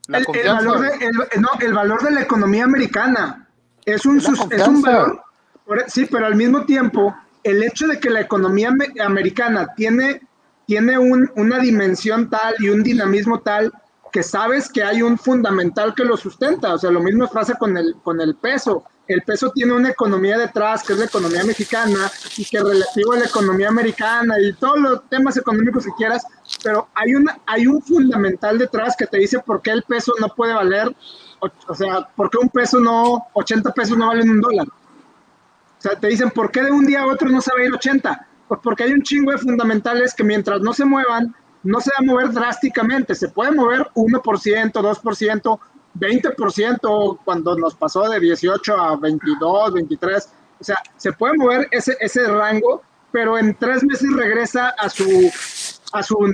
[0.08, 3.48] El, valor de, no, el valor de la economía americana.
[3.86, 5.24] Es un, es un valor.
[5.88, 10.22] Sí, pero al mismo tiempo, el hecho de que la economía americana tiene,
[10.66, 13.72] tiene un, una dimensión tal y un dinamismo tal
[14.12, 16.74] que sabes que hay un fundamental que lo sustenta.
[16.74, 18.84] O sea, lo mismo pasa con el, con el peso.
[19.10, 23.18] El peso tiene una economía detrás, que es la economía mexicana, y que relativo a
[23.18, 26.24] la economía americana y todos los temas económicos que quieras,
[26.64, 30.28] pero hay, una, hay un fundamental detrás que te dice por qué el peso no
[30.30, 30.96] puede valer,
[31.40, 34.68] o, sea, por qué un peso no, 80 pesos no valen un dólar.
[34.68, 37.66] O sea, te dicen, ¿por qué de un día a otro no se va a
[37.66, 38.28] ir 80?
[38.48, 41.98] Pues porque hay un chingo de fundamentales que mientras no se muevan, no se va
[41.98, 45.60] a mover drásticamente, se puede mover 1%, 2%,
[46.00, 51.98] 20% cuando nos pasó de 18 a 22, 23, o sea, se puede mover ese,
[52.00, 52.82] ese rango,
[53.12, 55.32] pero en tres meses regresa a su,
[55.94, 56.34] a su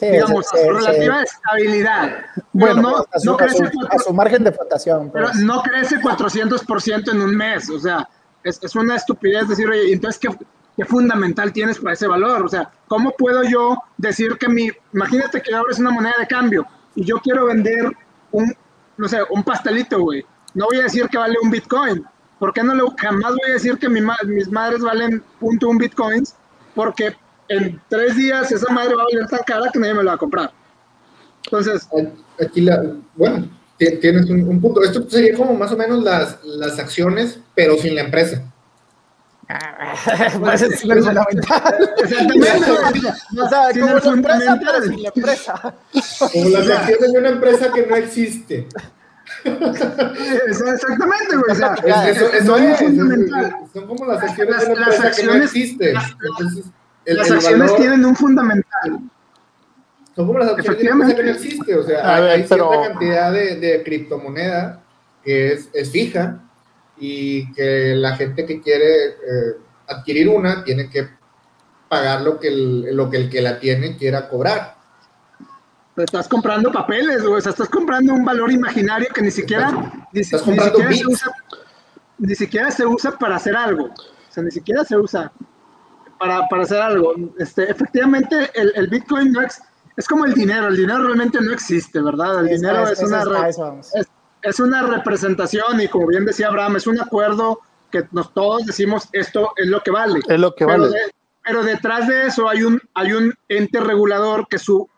[0.00, 2.26] digamos, a su relativa estabilidad.
[2.52, 5.10] Bueno, no, a, su, no crece a, su, margen de flotación.
[5.12, 5.38] Pero pues.
[5.38, 8.08] no crece 400% en un mes, o sea,
[8.42, 10.28] es, es una estupidez decir, oye, entonces, ¿qué,
[10.76, 12.42] ¿qué fundamental tienes para ese valor?
[12.42, 16.26] O sea, ¿cómo puedo yo decir que mi, imagínate que ahora es una moneda de
[16.26, 17.92] cambio y yo quiero vender
[18.32, 18.54] un,
[18.96, 20.24] no sé, un pastelito, güey.
[20.54, 22.04] No voy a decir que vale un Bitcoin.
[22.38, 25.78] ¿Por qué no le, jamás voy a decir que mi, mis madres valen punto un
[25.78, 26.34] Bitcoins?
[26.74, 27.14] Porque
[27.48, 30.14] en tres días esa madre va a valer tan cara que nadie me la va
[30.14, 30.52] a comprar.
[31.44, 31.88] Entonces...
[32.40, 32.82] Aquí la,
[33.14, 34.82] bueno, tienes un, un, punto.
[34.82, 38.42] Esto sería como más o menos las, las acciones, pero sin la empresa.
[40.40, 41.90] Pues es fundamental.
[41.98, 43.08] Exactamente.
[43.40, 45.74] o sea, como la empresa, pero sin la empresa.
[46.32, 48.68] Como las acciones de una empresa que no existe.
[49.44, 51.50] Exactamente, güey.
[51.50, 51.74] O sea,
[52.08, 53.56] eso, eso es, fundamental.
[53.72, 55.90] Son como las acciones de una empresa que no existe.
[55.90, 56.64] Entonces,
[57.04, 59.00] el, las acciones tienen un fundamental.
[60.14, 61.76] Son como las acciones de una empresa que no existe.
[61.76, 64.80] O sea, hay, hay cierta cantidad de, de criptomoneda
[65.24, 66.43] que es, es fija
[66.96, 69.56] y que la gente que quiere eh,
[69.88, 71.08] adquirir una tiene que
[71.88, 74.76] pagar lo que el, lo que el que la tiene quiera cobrar.
[75.96, 79.70] estás comprando papeles, o sea, estás comprando un valor imaginario que ni siquiera,
[80.12, 81.32] ni, siquiera se usa,
[82.18, 83.86] ni siquiera se usa para hacer algo.
[83.86, 85.32] O sea, ni siquiera se usa
[86.18, 87.14] para, para hacer algo.
[87.38, 89.60] Este, efectivamente, el, el Bitcoin no es,
[89.96, 90.68] es como el dinero.
[90.68, 92.40] El dinero realmente no existe, ¿verdad?
[92.40, 93.22] El dinero es, una...
[93.48, 94.08] Es,
[94.44, 99.08] es una representación y como bien decía Abraham, es un acuerdo que nos todos decimos
[99.12, 100.20] esto es lo que vale.
[100.28, 101.00] Es lo que pero vale.
[101.42, 104.88] pero detrás de eso hay un, hay un ente regulador que su,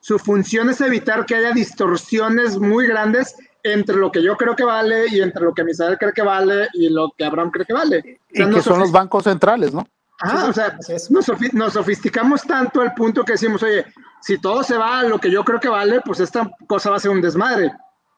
[0.00, 3.34] su función es evitar que haya distorsiones muy grandes
[3.64, 6.68] entre lo que yo creo que vale y entre lo que Misael cree que vale
[6.74, 8.20] y lo que Abraham cree que vale.
[8.30, 9.86] y que son los bancos centrales, ¿no?
[10.20, 10.78] Ah, o sea,
[11.10, 13.84] nos, nos, sofisticamos tanto al punto que decimos, oye,
[14.20, 16.96] si todo se va a lo que yo creo que vale, pues esta cosa va
[16.96, 17.72] a ser un desmadre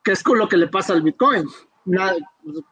[0.05, 1.49] que es con lo que le pasa al Bitcoin.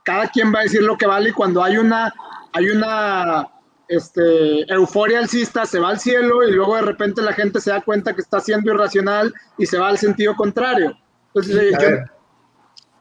[0.05, 2.13] cada quien va a decir lo que vale y cuando hay una,
[2.53, 3.49] hay una
[3.89, 7.81] este, euforia alcista, se va al cielo y luego de repente la gente se da
[7.81, 10.97] cuenta que está siendo irracional y se va al sentido contrario.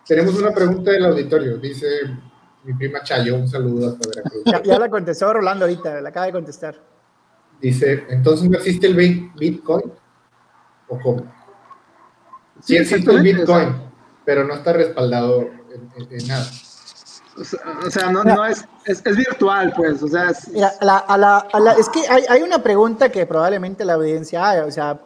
[0.08, 1.88] tenemos una pregunta del auditorio, dice
[2.63, 4.44] mi prima Chayo, un saludo hasta Veracruz.
[4.63, 6.76] Ya, la contestó Rolando ahorita, la acaba de contestar.
[7.60, 8.96] Dice, entonces no existe el
[9.36, 9.91] Bitcoin
[10.88, 11.34] o cómo?
[12.62, 13.90] Sí, existe el Bitcoin
[14.32, 15.50] pero no está respaldado
[16.10, 16.50] en, nada.
[17.86, 20.30] O sea, no, es, es, virtual, pues, o sea...
[20.30, 25.02] Es, es que hay, hay, una pregunta que probablemente la audiencia haga, o sea,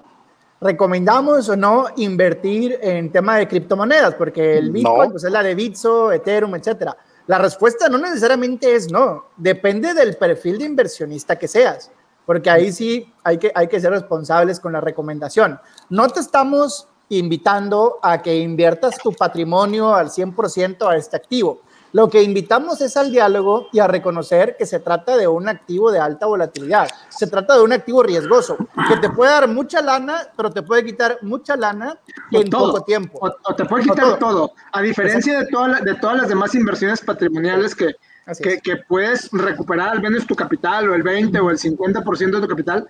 [0.61, 4.13] ¿recomendamos o no invertir en tema de criptomonedas?
[4.13, 6.95] Porque el Bitcoin pues, es la de Bitso, Ethereum, etcétera.
[7.25, 11.89] La respuesta no necesariamente es no, depende del perfil de inversionista que seas,
[12.27, 15.59] porque ahí sí hay que, hay que ser responsables con la recomendación.
[15.89, 21.61] No te estamos invitando a que inviertas tu patrimonio al 100% a este activo.
[21.95, 25.93] Lo que invitamos es al diálogo y a reconocer que se trata de un activo
[25.93, 26.89] de alta volatilidad.
[27.07, 28.57] Se trata de un activo riesgoso,
[28.89, 31.97] que te puede dar mucha lana, pero te puede quitar mucha lana
[32.31, 33.17] en poco tiempo.
[33.21, 34.51] O, te puede quitar todo.
[34.73, 37.95] A diferencia de, de todas las demás inversiones patrimoniales que,
[38.43, 42.41] que, que, puedes recuperar al menos tu capital o el 20 o el 50% de
[42.41, 42.85] tu capital,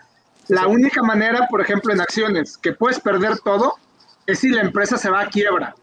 [0.47, 3.75] la única manera, por ejemplo, en acciones, que puedes perder todo,
[4.27, 5.75] es si la empresa se va a quiebra.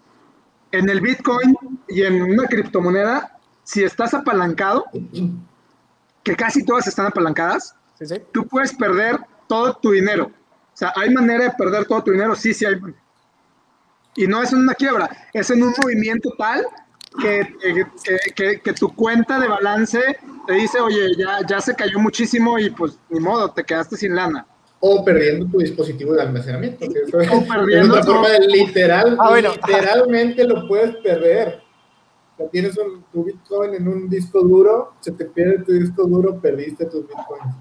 [0.71, 1.57] En el Bitcoin
[1.89, 4.87] y en una criptomoneda, si estás apalancado,
[6.23, 7.75] que casi todas están apalancadas,
[8.33, 10.27] tú puedes perder todo tu dinero.
[10.27, 12.35] O sea, ¿hay manera de perder todo tu dinero?
[12.35, 12.77] Sí, sí hay.
[14.17, 16.67] Y no es en una quiebra, es en un movimiento tal
[17.21, 17.55] que,
[18.35, 20.01] que, que, tu cuenta de balance
[20.47, 24.15] te dice, oye, ya, ya se cayó muchísimo y pues ni modo, te quedaste sin
[24.15, 24.47] lana.
[24.85, 26.85] O perdiendo tu dispositivo de almacenamiento.
[26.85, 31.63] Eso es, otra forma de literal, ah, literalmente lo puedes perder.
[32.37, 36.41] O tienes un, tu Bitcoin en un disco duro, se te pierde tu disco duro,
[36.41, 37.55] perdiste tus Bitcoins.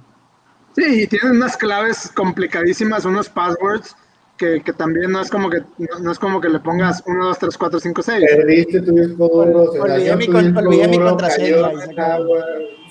[0.76, 3.96] Sí, y tienen unas claves complicadísimas, unos passwords
[4.36, 5.62] que, que, también no es como que
[6.02, 8.26] no, es como que le pongas 1, 2, 3, 4, 5, 6.
[8.36, 11.70] Perdiste tu disco duro, se olvidé mi, con, olvidé mi contraseña.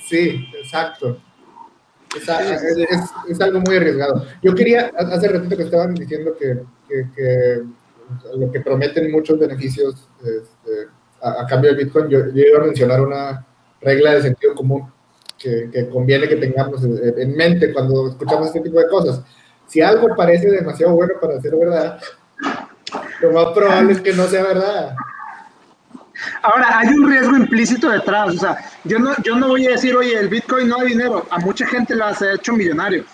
[0.07, 1.19] Sí, exacto.
[2.17, 4.27] Es, algo muy arriesgado.
[4.43, 7.63] Yo quería, hace ratito que estaban diciendo que, que,
[8.37, 10.89] lo que prometen muchos beneficios este,
[11.23, 13.47] a, cambio de Bitcoin, yo, iba a mencionar una
[13.81, 14.91] regla de sentido común
[15.39, 19.23] que conviene que tengamos en mente cuando escuchamos este tipo de cosas
[19.71, 22.01] si algo parece demasiado bueno para ser verdad,
[23.21, 24.95] lo más probable es que no sea verdad.
[26.43, 28.35] Ahora, hay un riesgo implícito detrás.
[28.35, 31.27] O sea, yo no, yo no voy a decir, oye, el Bitcoin no hay dinero.
[31.31, 33.05] A mucha gente lo ha hecho millonario.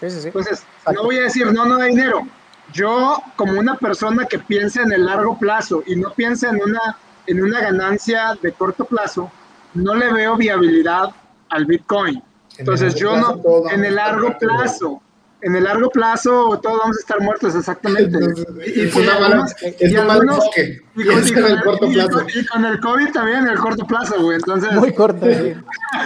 [0.00, 0.26] Sí, sí, sí.
[0.28, 0.62] Entonces,
[0.94, 2.26] no voy a decir, no, no hay dinero.
[2.72, 6.96] Yo, como una persona que piensa en el largo plazo y no piensa en una,
[7.26, 9.30] en una ganancia de corto plazo,
[9.74, 11.10] no le veo viabilidad
[11.48, 12.22] al Bitcoin.
[12.58, 15.02] Entonces, yo no, en el largo plazo,
[15.42, 18.18] en el largo plazo todos vamos a estar muertos, exactamente.
[18.66, 20.82] y, es una mala, es un mal enfoque.
[20.96, 22.26] Y, con, y, con el, corto plazo.
[22.34, 24.36] y con el COVID también en el corto plazo, güey.
[24.36, 25.54] Entonces, Muy corto, sí.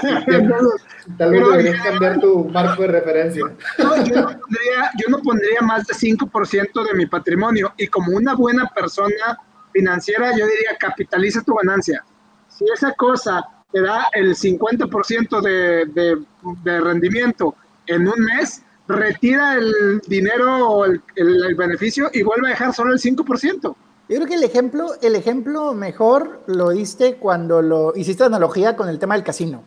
[1.19, 3.45] Tal vez deberías cambiar tu marco de referencia.
[3.79, 7.75] No, yo, no pondría, yo no pondría más de 5% de mi patrimonio.
[7.77, 9.39] Y como una buena persona
[9.73, 12.03] financiera, yo diría capitaliza tu ganancia.
[12.49, 16.25] Si esa cosa te da el 50% de, de,
[16.63, 17.55] de rendimiento
[17.87, 23.01] en un mes, retira el dinero o el, beneficio y vuelve a dejar solo el
[23.01, 23.61] 5%.
[23.63, 28.89] Yo creo que el ejemplo, el ejemplo mejor lo diste cuando lo hiciste analogía con
[28.89, 29.65] el tema del casino.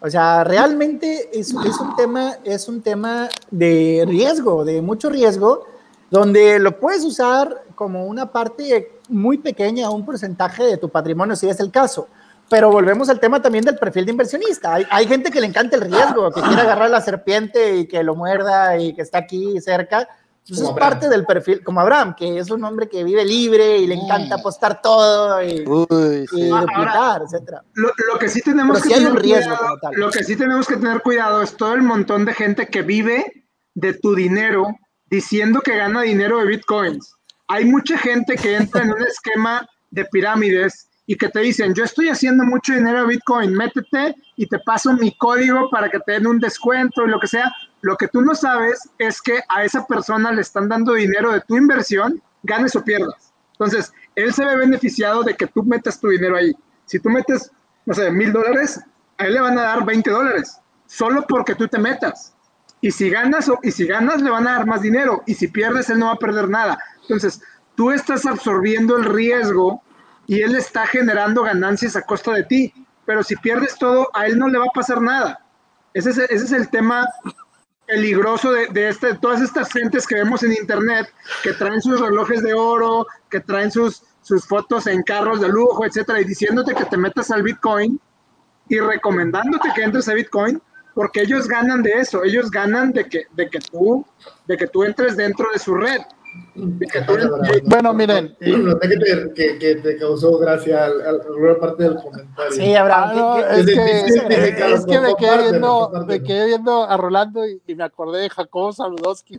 [0.00, 5.64] O sea, realmente es, es, un tema, es un tema de riesgo, de mucho riesgo,
[6.10, 11.48] donde lo puedes usar como una parte muy pequeña, un porcentaje de tu patrimonio, si
[11.48, 12.08] es el caso.
[12.48, 14.74] Pero volvemos al tema también del perfil de inversionista.
[14.90, 18.14] Hay, gente que le encanta el riesgo, que quiere agarrar la serpiente y que lo
[18.14, 20.08] muerda y que está aquí cerca.
[20.48, 23.88] Pues es parte del perfil, como Abraham, que es un hombre que vive libre y
[23.88, 27.62] le encanta apostar todo y, duplicar, etc.
[27.74, 31.56] Lo, que sí tenemos que tener cuidado, lo que sí tenemos que tener cuidado es
[31.56, 33.24] todo el montón de gente que vive
[33.74, 34.68] de tu dinero
[35.10, 37.12] diciendo que gana dinero de bitcoins.
[37.48, 41.84] Hay mucha gente que entra en un esquema de pirámides y que te dicen, yo
[41.84, 46.12] estoy haciendo mucho dinero de Bitcoin, métete y te paso mi código para que te
[46.12, 47.52] den un descuento y lo que sea.
[47.82, 51.40] Lo que tú no sabes es que a esa persona le están dando dinero de
[51.42, 53.32] tu inversión, ganes o pierdas.
[53.52, 56.52] Entonces, él se ve beneficiado de que tú metas tu dinero ahí.
[56.84, 57.52] Si tú metes,
[57.84, 58.80] no sé, mil dólares,
[59.18, 62.34] a él le van a dar 20 dólares, solo porque tú te metas.
[62.80, 65.22] Y si ganas, y si ganas, le van a dar más dinero.
[65.26, 66.78] Y si pierdes, él no va a perder nada.
[67.02, 67.40] Entonces,
[67.74, 69.82] tú estás absorbiendo el riesgo
[70.26, 72.72] y él está generando ganancias a costa de ti.
[73.04, 75.40] Pero si pierdes todo, a él no le va a pasar nada.
[75.94, 77.06] Ese es, ese es el tema
[77.86, 81.06] peligroso de, este, todas estas gentes que vemos en internet,
[81.42, 85.86] que traen sus relojes de oro, que traen sus, sus fotos en carros de lujo,
[85.86, 88.00] etcétera, y diciéndote que te metas al Bitcoin
[88.68, 90.60] y recomendándote que entres a Bitcoin,
[90.94, 94.04] porque ellos ganan de eso, ellos ganan de que, de que tú,
[94.48, 96.00] de que tú entres dentro de su red.
[97.64, 98.34] Bueno, miren.
[98.38, 102.52] que, que, te causó gracia alguna parte del comentario.
[102.52, 103.40] Sí, Abraham.
[103.50, 103.74] es, que,
[105.00, 109.38] me, quedé viendo, me quedé viendo a Rolando y, me acordé de Jacobo Saludowski.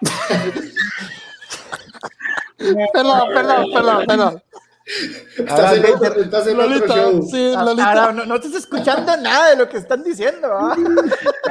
[2.92, 4.42] perdón, perdón, perdón, perdón.
[4.84, 7.22] Estás en, otro, estás en Lolita, otro show.
[7.30, 8.08] Sí, ah, Lolita.
[8.08, 10.48] Ah, no, no, estás escuchando nada de lo que están diciendo.
[10.50, 10.76] ¿ah?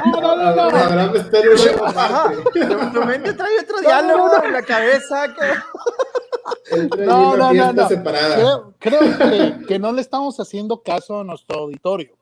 [0.04, 0.54] No, no, no.
[0.54, 0.62] no.
[0.62, 5.32] Abraham está en Tu mente trae otro diálogo en la cabeza.
[5.32, 7.06] Que...
[7.06, 7.88] No, no, no, no.
[7.88, 12.16] Creo, creo que, que, no le estamos haciendo caso a nuestro auditorio.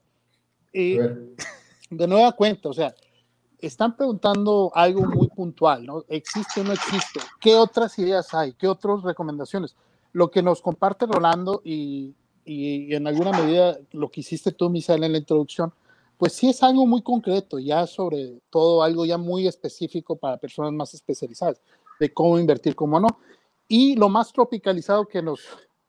[0.72, 2.94] Y de nueva cuenta, o sea,
[3.58, 6.04] están preguntando algo muy puntual, ¿no?
[6.08, 7.20] ¿Existe o no existe?
[7.40, 8.52] ¿Qué otras ideas hay?
[8.52, 9.74] ¿Qué otras recomendaciones?
[10.12, 15.04] Lo que nos comparte Rolando y, y, en alguna medida lo que hiciste tú, Misael,
[15.04, 15.72] en la introducción,
[16.18, 20.72] pues sí es algo muy concreto, ya sobre todo algo ya muy específico para personas
[20.72, 21.60] más especializadas,
[21.98, 23.08] de cómo invertir, cómo no.
[23.68, 25.40] Y lo más tropicalizado que nos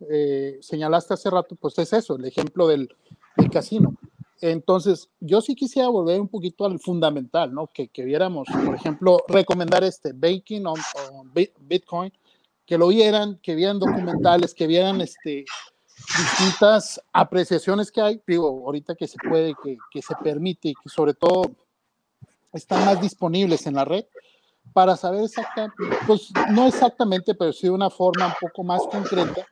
[0.09, 2.89] eh, señalaste hace rato, pues es eso, el ejemplo del,
[3.37, 3.95] del, casino.
[4.39, 7.67] Entonces, yo sí quisiera volver un poquito al fundamental, ¿no?
[7.67, 10.79] Que, que viéramos, por ejemplo, recomendar este Baking on,
[11.13, 12.11] on Bitcoin,
[12.65, 15.45] que lo vieran, que vieran documentales, que vieran este,
[16.17, 20.89] distintas apreciaciones que hay, digo, ahorita que se puede, que, que se permite y que
[20.89, 21.51] sobre todo
[22.53, 24.05] están más disponibles en la red
[24.73, 25.75] para saber exactamente,
[26.07, 29.45] pues no exactamente, pero sí de una forma un poco más concreta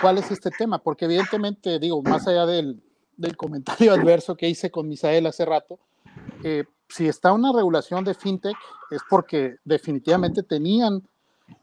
[0.00, 2.82] cuál es este tema, porque evidentemente, digo, más allá del,
[3.16, 5.78] del comentario adverso que hice con Misael hace rato,
[6.44, 8.56] eh, si está una regulación de fintech
[8.90, 11.02] es porque definitivamente tenían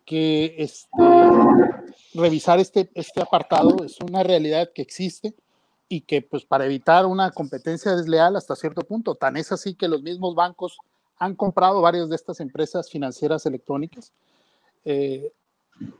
[0.05, 0.89] que este,
[2.13, 5.36] revisar este, este apartado, es una realidad que existe
[5.88, 9.88] y que pues para evitar una competencia desleal hasta cierto punto, tan es así que
[9.88, 10.77] los mismos bancos
[11.17, 14.11] han comprado varias de estas empresas financieras electrónicas
[14.83, 15.31] eh,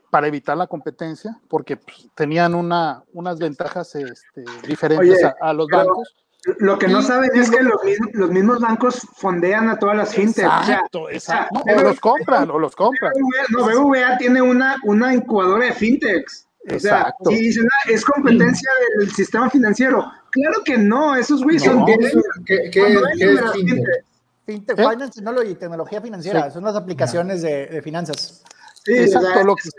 [0.10, 6.16] para evitar la competencia, porque pues, tenían una, unas ventajas este, diferentes a, los bancos.
[6.60, 10.14] Lo que no saben es que los mismos, los mismos, bancos fondean a todas las
[10.14, 10.70] fintechs.
[10.70, 11.64] Exacto, exacto.
[11.66, 13.12] O, los compran, o los compran.
[13.50, 16.48] no, BVA tiene una, una incubadora de fintechs.
[16.74, 20.12] O sea, y dicen, ah, es competencia del sistema financiero.
[20.32, 21.86] Claro que no, esos güeyes son.
[21.86, 21.98] ¿Qué,
[22.46, 24.06] qué, qué, es fintech?
[24.46, 24.88] Fintech ¿Eh?
[24.90, 28.44] Finance y tecnología financiera, son las aplicaciones de, de, finanzas.
[28.84, 29.44] Sí, exacto.
[29.44, 29.70] Lo que,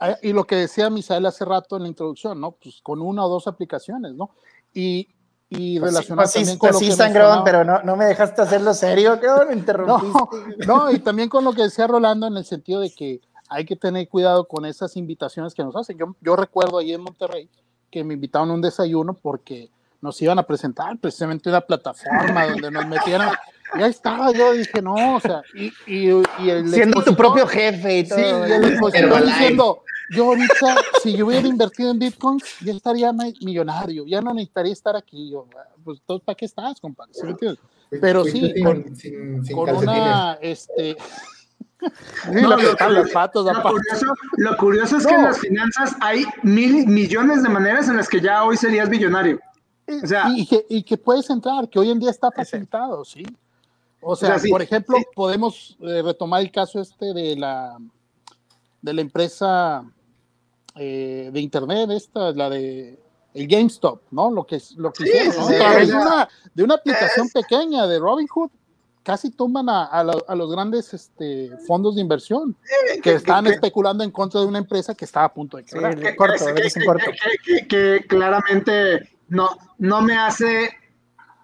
[0.00, 2.52] ah, y lo que decía Misael hace rato en la introducción, ¿no?
[2.52, 4.30] Pues con una o dos aplicaciones, ¿no?
[4.72, 5.08] Y,
[5.54, 8.42] y pues relacionado pues también con pues lo que sangrón, pero no, no me dejaste
[8.42, 10.66] hacerlo serio, ¿qué me interrumpiste.
[10.66, 13.64] No, no, y también con lo que decía Rolando en el sentido de que hay
[13.64, 15.98] que tener cuidado con esas invitaciones que nos hacen.
[15.98, 17.50] Yo, yo recuerdo ahí en Monterrey
[17.90, 19.70] que me invitaron a un desayuno porque
[20.02, 23.30] nos iban a presentar precisamente una plataforma donde nos metieran.
[23.74, 27.46] Y ahí estaba, yo dije, no, o sea, y, y, y el Siendo tu propio
[27.46, 28.18] jefe y todo.
[28.18, 33.10] Sí, y el expositor diciendo, yo ahorita, si yo hubiera invertido en Bitcoin, ya estaría
[33.40, 35.30] millonario, ya no necesitaría estar aquí.
[35.30, 35.46] Yo,
[35.82, 37.14] pues, ¿para qué estás, compadre?
[37.14, 37.24] ¿Sí
[37.98, 38.84] Pero sí, con,
[39.54, 40.98] con una, este,
[44.36, 48.20] lo, curioso, es que en las finanzas hay mil millones de maneras en las que
[48.20, 49.40] ya hoy serías millonario.
[50.02, 53.24] O sea, y, que, y, que, puedes entrar, que hoy en día está facilitado, ¿sí?
[54.00, 57.78] O sea, por ejemplo, podemos eh, retomar el caso este de la,
[58.80, 59.84] de la empresa
[60.74, 62.98] eh, de internet, esta, la de
[63.34, 64.30] el GameStop, ¿no?
[64.30, 68.50] Lo que, lo que hicieron, través de una, de una aplicación pequeña de Robinhood,
[69.02, 72.56] casi toman a, a, los grandes este, fondos de inversión
[73.02, 75.98] que están especulando en contra de una empresa que está a punto de quebrar.
[77.68, 80.70] que, claramente no, no me hace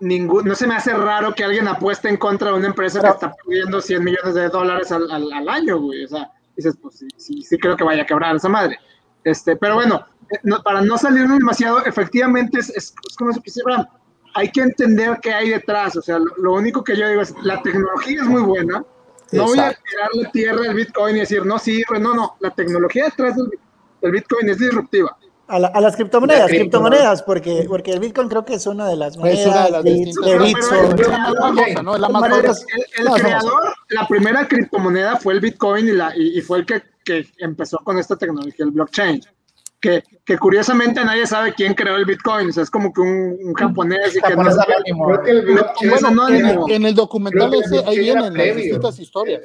[0.00, 3.08] ningún, no se me hace raro que alguien apueste en contra de una empresa que
[3.08, 6.04] está pidiendo 100 millones de dólares al, al, año, güey.
[6.04, 8.78] O sea, dices, pues sí, sí, sí, creo que vaya a quebrar esa madre.
[9.24, 13.88] Este, pero bueno, eh, para no salirnos demasiado, efectivamente es, es, como se quisiera
[14.34, 15.96] hay que entender qué hay detrás.
[15.96, 18.84] O sea, lo, único que yo digo es, la tecnología es muy buena.
[19.32, 21.98] No voy a tirarle tierra al Bitcoin y decir, no sirve.
[21.98, 25.16] No, no, la tecnología detrás del, Bitcoin es disruptiva.
[25.48, 29.82] A, las criptomonedas, criptomonedas, porque, porque el Bitcoin creo que es una de las monedas
[29.82, 30.98] de, Bitcoin.
[32.98, 37.26] El, creador, la primera criptomoneda fue el Bitcoin y, la, y, fue el que, que
[37.38, 39.22] empezó con esta tecnología, el blockchain
[39.80, 43.54] que, que, curiosamente nadie sabe quién creó el Bitcoin, o sea, es como que un,
[43.54, 44.74] japonés y que no sabe.
[46.68, 49.42] en, el documental ese, ahí vienen las distintas historias.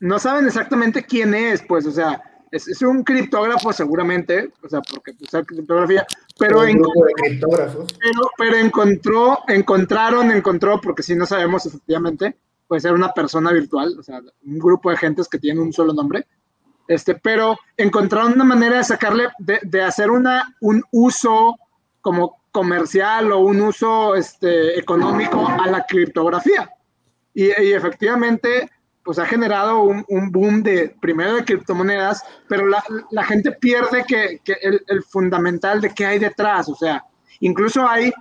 [0.00, 4.80] No saben exactamente quién es, pues, o sea, es, es un criptógrafo seguramente, o sea,
[4.80, 6.06] porque usa criptografía,
[6.38, 6.80] pero, en,
[7.40, 12.36] pero, pero encontró, encontraron, encontró, porque si no sabemos efectivamente,
[12.66, 15.92] puede ser una persona virtual, o sea, un grupo de gentes que tienen un solo
[15.92, 16.26] nombre,
[16.90, 21.56] este, pero encontraron una manera de sacarle, de, hacer una, un uso
[22.00, 26.68] como comercial o un uso este, económico a la criptografía.
[27.32, 28.68] Y, efectivamente,
[29.04, 34.40] pues ha generado un, boom de, primero de criptomonedas, pero la, la gente pierde que,
[34.44, 36.68] que el, el, fundamental de qué hay detrás.
[36.68, 37.04] O sea,
[37.40, 38.12] incluso hay,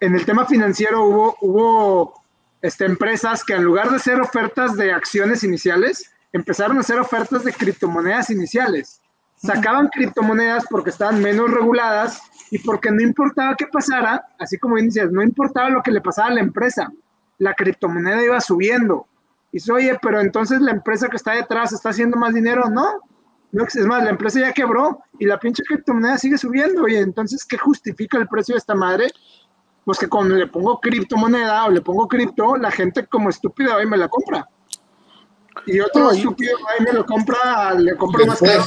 [0.00, 2.26] en el tema financiero hubo, hubo
[2.62, 7.44] este, empresas que en lugar de hacer ofertas de acciones iniciales, empezaron a hacer ofertas
[7.44, 9.00] de criptomonedas iniciales.
[9.36, 15.10] Sacaban criptomonedas porque estaban menos reguladas y porque no importaba qué pasara, así como dices,
[15.12, 16.90] no importaba lo que le pasara a la empresa,
[17.38, 19.06] la criptomoneda iba subiendo.
[19.56, 23.00] Y dice, oye, pero entonces la empresa que está detrás está haciendo más dinero, ¿no?
[23.52, 26.86] No, es más, la empresa ya quebró y la pinche criptomoneda sigue subiendo.
[26.86, 29.10] Y entonces, ¿qué justifica el precio de esta madre?
[29.82, 33.86] Pues que cuando le pongo criptomoneda o le pongo cripto, la gente como estúpida hoy
[33.86, 34.46] me la compra.
[35.64, 38.62] Y otro estúpido ahí me lo compra, le compra más caro.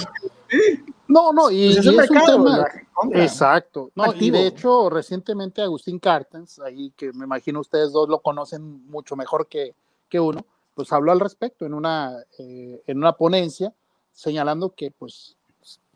[1.08, 2.66] No, no, y, pues es, un tema.
[3.14, 3.92] Exacto.
[3.94, 8.88] No, y de hecho, recientemente Agustín Cartens, ahí que me imagino ustedes dos lo conocen
[8.88, 9.76] mucho mejor que,
[10.10, 10.44] que uno,
[10.80, 13.74] pues habló al respecto en una, eh, en una ponencia,
[14.14, 15.36] señalando que pues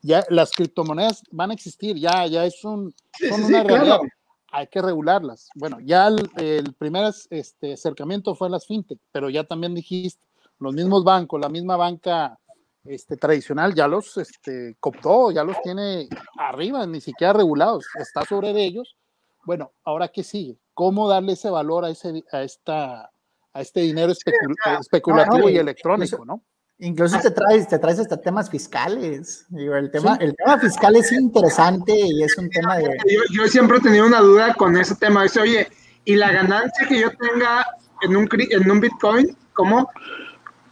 [0.02, 2.94] ya las criptomonedas van a existir, ya, ya es un,
[3.30, 4.00] son una realidad.
[4.52, 5.48] hay que regularlas.
[5.56, 10.22] Bueno, ya el, primer este, acercamiento fue a las fintech, pero ya también dijiste,
[10.60, 12.38] los mismos bancos, la misma banca
[12.84, 18.52] este, tradicional ya los este, cooptó, ya los tiene arriba, ni siquiera regulados, está sobre
[18.52, 18.98] de ellos.
[19.46, 20.58] Bueno, ahora qué sigue?
[20.74, 23.13] ¿Cómo darle ese valor a, ese, a, esta,
[23.54, 24.14] a este dinero
[24.80, 26.44] especulativo y electrónico, no?
[26.80, 29.46] Incluso te traes, te traes hasta temas fiscales.
[29.56, 32.90] el, tema, el tema fiscal es interesante y es un tema de...
[33.32, 35.24] Yo, siempre he tenido una duda con ese tema.
[35.24, 35.68] Dice, oye,
[36.04, 37.66] ¿y la ganancia que yo tenga
[38.02, 39.90] en un, en un Bitcoin, cómo?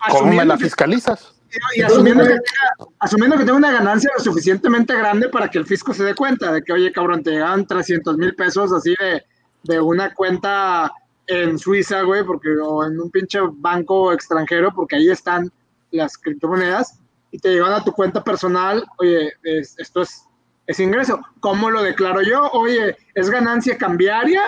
[0.10, 1.36] ¿Cómo me la fiscalizas?
[1.76, 5.66] Y, asumiendo, que tenga, asumiendo que tenga una ganancia lo suficientemente grande para que el
[5.66, 9.24] fisco se dé cuenta de que, oye, cabrón, te llegan 300 mil pesos así de,
[9.64, 10.92] de una cuenta
[11.32, 15.50] en Suiza, güey, porque, o en un pinche banco extranjero, porque ahí están
[15.92, 17.00] las criptomonedas
[17.32, 20.26] y te llevan a tu cuenta personal, oye, esto es,
[20.68, 21.22] es ingreso.
[21.40, 22.50] ¿Cómo lo declaro yo?
[22.52, 24.42] Oye, ¿es ganancia cambiaria?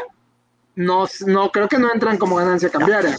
[0.76, 3.16] No, no creo que no entran como ganancia cambiaria.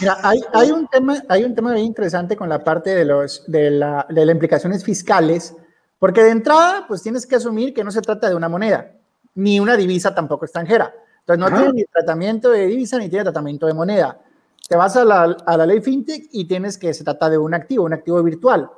[0.00, 3.44] Mira, hay, hay, un tema, hay un tema bien interesante con la parte de, los,
[3.46, 5.54] de, la, de las implicaciones fiscales,
[6.00, 8.90] porque de entrada, pues tienes que asumir que no se trata de una moneda,
[9.36, 10.92] ni una divisa tampoco extranjera.
[11.26, 14.20] Entonces no tiene ni tratamiento de divisa ni tiene tratamiento de moneda
[14.68, 17.54] te vas a la, a la ley fintech y tienes que se trata de un
[17.54, 18.70] activo, un activo virtual,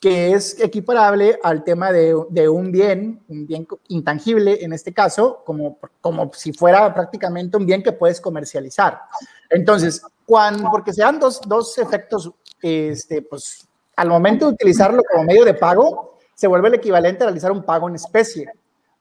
[0.00, 5.42] que es equiparable al tema de, de, un bien, un bien intangible en este caso,
[5.44, 9.00] como, como si fuera prácticamente un bien que puedes comercializar.
[9.50, 12.30] Entonces, cuando, porque se dan dos, dos efectos,
[12.60, 17.26] este, pues al momento de utilizarlo como medio de pago, se vuelve el equivalente a
[17.26, 18.48] realizar un pago en especie.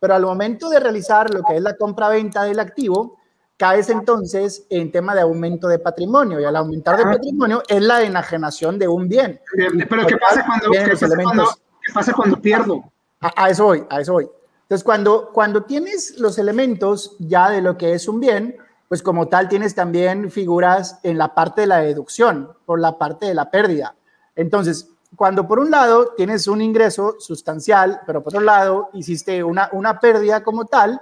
[0.01, 3.19] Pero al momento de realizar lo que es la compra-venta del activo,
[3.55, 8.01] caes entonces en tema de aumento de patrimonio y al aumentar de patrimonio es la
[8.01, 9.39] enajenación de un bien.
[9.87, 11.45] Pero ¿qué pasa cuando, ¿qué pasa cuando,
[11.85, 12.83] ¿qué pasa cuando pierdo?
[13.19, 14.27] A, eso voy, a eso voy.
[14.63, 19.27] Entonces, cuando, cuando tienes los elementos ya de lo que es un bien, pues como
[19.27, 23.51] tal tienes también figuras en la parte de la deducción, por la parte de la
[23.51, 23.95] pérdida.
[24.35, 29.69] Entonces, cuando por un lado tienes un ingreso sustancial, pero por otro lado hiciste una,
[29.73, 31.01] una pérdida como tal,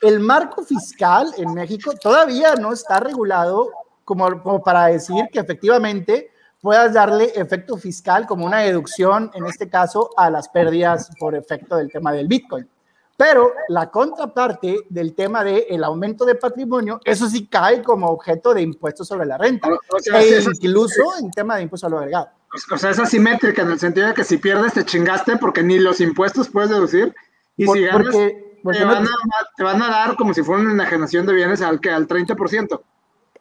[0.00, 3.70] el marco fiscal en México todavía no está regulado
[4.04, 6.30] como, para decir que efectivamente
[6.60, 11.76] puedas darle efecto fiscal como una deducción, en este caso, a las pérdidas por efecto
[11.76, 12.68] del tema del Bitcoin.
[13.16, 18.54] Pero la contraparte del tema del el aumento de patrimonio, eso sí cae como objeto
[18.54, 19.68] de impuestos sobre la renta,
[20.14, 22.30] e incluso en tema de impuestos a lo agregado.
[22.72, 25.78] O sea, es asimétrica en el sentido de que si pierdes te chingaste porque ni
[25.78, 27.14] los impuestos puedes deducir
[27.56, 28.14] y si ganas...
[28.62, 32.80] Porque te, van a, dar como si fuera una enajenación de bienes al, al 30%.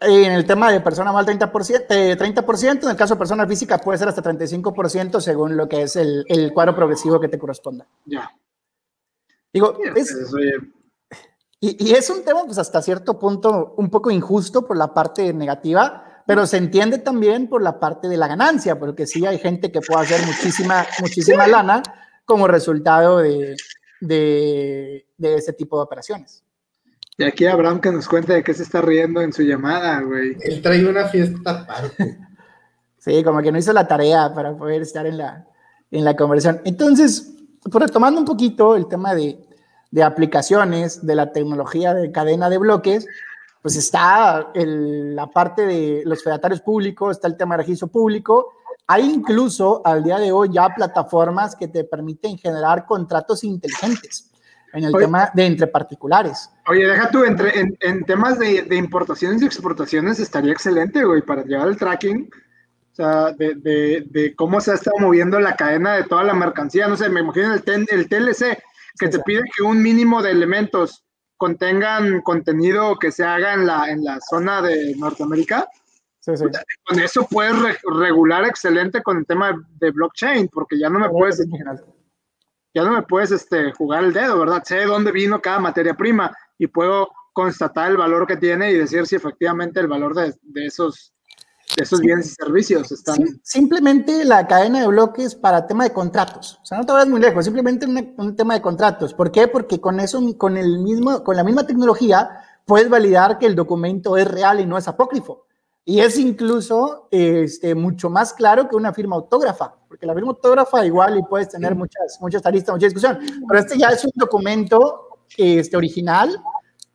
[0.02, 1.52] En el tema de persona mal 30%,
[1.90, 5.98] 30%, en el caso de persona física puede ser hasta 35% según lo que es
[5.98, 7.86] el, el cuadro progresivo que te corresponda.
[8.06, 8.32] Ya.
[9.52, 10.16] Digo, es,
[11.60, 15.34] y, y, es un tema pues hasta cierto punto un poco injusto por la parte
[15.34, 19.72] negativa, pero se entiende también por la parte de la ganancia, porque sí hay gente
[19.72, 21.82] que puede hacer muchísima, muchísima lana
[22.24, 23.58] como resultado de,
[24.00, 26.44] de, ese tipo de operaciones.
[27.18, 30.38] Y aquí Abraham que nos cuente de qué se está riendo en su llamada, güey.
[30.42, 32.20] Él trae una fiesta aparte.
[33.00, 35.48] sí, como que no hizo la tarea para poder estar en la,
[35.90, 36.62] en la conversación.
[36.64, 39.40] Entonces, pues retomando un poquito el tema de,
[39.90, 43.08] de aplicaciones de la tecnología de cadena de bloques,
[43.62, 48.54] pues está la parte de los fedatarios públicos, está el tema de registro público,
[48.88, 54.32] hay incluso al día de hoy ya plataformas que te permiten generar contratos inteligentes
[54.74, 56.50] en el tema de entre particulares.
[56.68, 61.68] Oye, deja tú, entre, en, temas de, importaciones y exportaciones estaría excelente, güey, para llevar
[61.68, 62.30] el tracking,
[62.92, 66.88] o sea, de, cómo se ha estado moviendo la cadena de toda la mercancía.
[66.88, 68.58] No sé, me imagino el, el TLC,
[69.00, 71.04] que te pide que un mínimo de elementos
[71.40, 75.68] contengan contenido que se haga en la, en la zona de Norteamérica
[76.86, 81.44] con eso puedes regular excelente con el tema de blockchain, porque ya no me puedes,
[82.74, 84.64] ya no me puedes este, jugar el dedo, ¿verdad?
[84.64, 88.78] Sé de dónde vino cada materia prima y puedo constatar el valor que tiene y
[88.78, 90.34] decir si efectivamente el valor de,
[90.66, 91.14] esos,
[91.78, 93.18] esos bienes y servicios están.
[93.44, 96.60] simplemente la cadena de bloques para tema de contratos.
[96.62, 99.14] O sea, no te vayas muy lejos, simplemente un tema de contratos.
[99.14, 99.48] ¿Por qué?
[99.48, 102.30] Porque con eso, con, el mismo, con la misma tecnología,
[102.66, 105.46] puedes validar que el documento es real y no es apócrifo.
[105.86, 110.86] Y es incluso este, mucho más claro que una firma autógrafa, porque la firma autógrafa
[110.86, 113.18] igual y puedes tener muchas, muchas aristas, mucha discusión,
[113.48, 116.40] pero este ya es un documento este, original,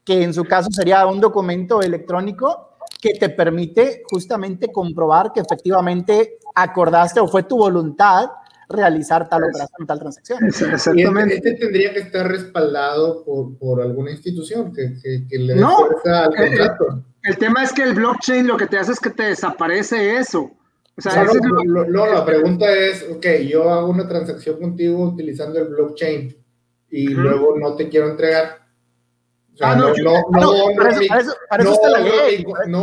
[0.04, 2.73] que en su caso sería un documento electrónico
[3.04, 8.30] que te permite justamente comprobar que efectivamente acordaste o fue tu voluntad
[8.66, 10.46] realizar tal operación, tal transacción.
[10.46, 11.34] Este, Exactamente.
[11.34, 14.94] Este, tendría que estar respaldado por, por alguna institución que,
[15.28, 15.76] que, le dé no,
[16.06, 17.04] al contrato.
[17.24, 20.50] El, tema es que el blockchain lo que te hace es que te desaparece eso.
[20.96, 25.68] O sea, no, no, la pregunta es, ok, yo hago una transacción contigo utilizando el
[25.68, 26.34] blockchain
[26.90, 28.63] y luego no te quiero entregar
[29.60, 29.86] ah, no,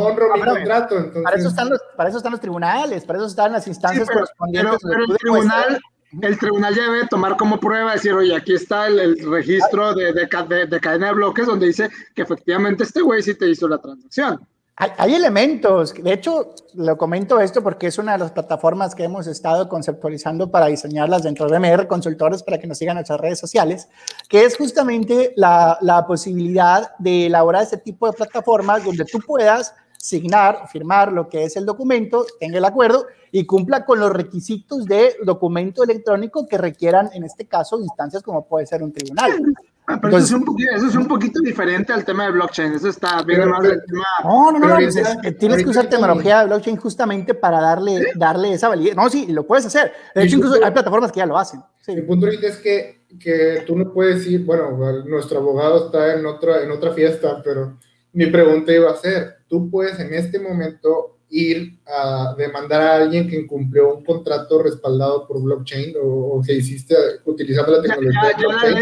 [0.03, 0.97] honro mi contrato.
[0.97, 1.23] Entonces...
[1.23, 4.77] Para, eso están los, para eso están los tribunales, para eso están las instancias correspondientes.
[4.81, 5.79] Pero, el, tribunal,
[6.21, 10.13] el tribunal ya debe tomar como prueba, decir, oye, aquí está el, el registro de,
[10.13, 13.67] de, de, de, cadena de bloques donde dice que efectivamente este güey sí te hizo
[13.67, 14.39] la transacción.
[14.97, 19.27] Hay, elementos, de hecho, lo comento esto porque es una de las plataformas que hemos
[19.27, 23.89] estado conceptualizando para diseñarlas dentro de MR Consultores para que nos sigan nuestras redes sociales,
[24.27, 29.75] que es justamente la, la posibilidad de elaborar este tipo de plataformas donde tú puedas
[29.99, 34.85] signar, firmar lo que es el documento, tenga el acuerdo y cumpla con los requisitos
[34.85, 39.43] de documento electrónico que requieran, en este caso, instancias como puede ser un tribunal.
[39.87, 42.73] Ah, pero eso, es un poquito, eso, es un poquito, diferente al tema de blockchain.
[42.73, 44.03] Eso está bien más del tema.
[44.23, 44.75] No, no, no.
[44.75, 48.95] Pues tienes que usar tecnología de blockchain justamente para darle, darle esa validez.
[48.95, 49.91] No, sí, lo puedes hacer.
[50.15, 51.61] De hecho, incluso hay plataformas que ya lo hacen.
[51.81, 51.95] Sí.
[51.95, 54.71] Mi punto ahorita es que, que tú no puedes ir, bueno,
[55.05, 57.77] nuestro abogado está en otra, en otra fiesta, pero
[58.13, 63.27] mi pregunta iba a ser, tú puedes en este momento ir a demandar a alguien
[63.27, 68.35] que incumplió un contrato respaldado por blockchain o, que hiciste utilizando la tecnología.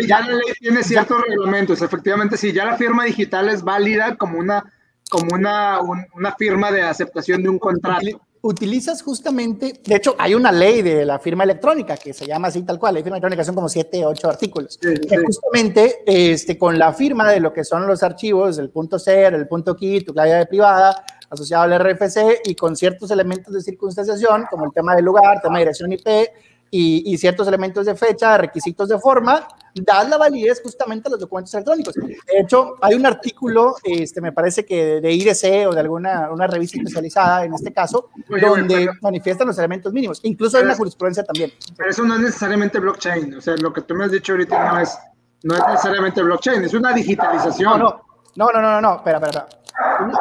[0.07, 4.39] Ya, la, ley, tiene ciertos reglamentos, efectivamente, sí, ya la firma digital es válida como
[4.39, 4.63] una,
[5.09, 5.79] como una,
[6.15, 8.19] una firma de aceptación de un contrato.
[8.41, 12.61] Utilizas justamente, de hecho, hay una ley de la firma electrónica que se llama así
[12.63, 16.93] tal cual, la firma electrónica son como siete, ocho artículos, que justamente este, con la
[16.93, 20.45] firma de lo que son los archivos, el punto ser, el punto key, tu clave
[20.45, 25.41] privada, asociado al RFC y con ciertos elementos de circunstanciación, como el tema del lugar,
[25.41, 26.07] tema de dirección IP
[26.71, 31.19] y, y ciertos elementos de fecha, requisitos de forma, da la validez justamente a los
[31.19, 31.93] documentos electrónicos.
[31.95, 36.47] De hecho, hay un artículo, este, me parece que de IDC o de alguna una
[36.47, 38.09] revista especializada, en este caso,
[38.41, 40.19] donde manifiestan los elementos mínimos.
[40.23, 41.51] Incluso hay una jurisprudencia también.
[41.75, 43.35] Pero eso no es necesariamente blockchain.
[43.35, 44.97] O sea, lo que tú me has dicho ahorita no es,
[45.43, 47.79] no es necesariamente blockchain, es una digitalización.
[47.79, 48.01] No,
[48.35, 49.47] no, no, no, no, no, espera, espera.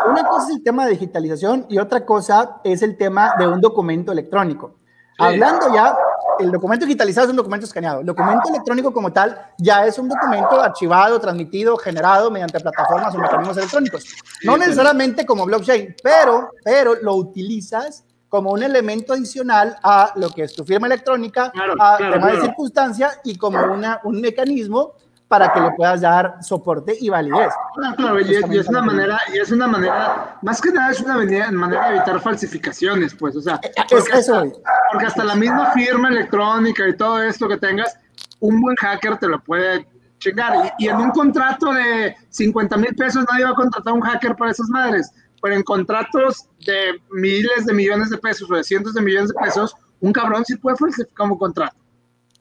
[0.08, 3.60] Una, cosa es el tema de digitalización y otra cosa es el tema de un
[3.60, 4.76] documento electrónico.
[5.18, 5.96] Hablando ya,
[6.38, 8.00] el documento digitalizado es un documento escaneado.
[8.00, 13.18] El documento electrónico como tal ya es un documento archivado, transmitido, generado mediante plataformas o
[13.18, 14.04] mecanismos electrónicos.
[14.44, 20.42] No necesariamente como blockchain, pero, pero lo utilizas como un elemento adicional a lo que
[20.42, 24.92] es tu firma electrónica, a tema de circunstancia y como una, un mecanismo
[25.28, 27.52] para que le puedas dar soporte y validez.
[27.74, 31.16] Claro, claro y, es, una manera, y es una manera, más que nada es una
[31.16, 34.44] manera, de evitar falsificaciones, pues, o sea, eh, porque, hasta,
[34.90, 37.94] porque hasta la misma firma electrónica y todo esto que tengas,
[38.40, 39.86] un buen hacker te lo puede
[40.18, 40.74] chingar.
[40.78, 44.34] Y, en un contrato de 50 mil pesos nadie va a contratar a un hacker
[44.34, 45.12] para esas madres,
[45.42, 49.34] pero en contratos de miles de millones de pesos o de cientos de millones de
[49.34, 51.76] pesos, un cabrón sí puede falsificar un contrato.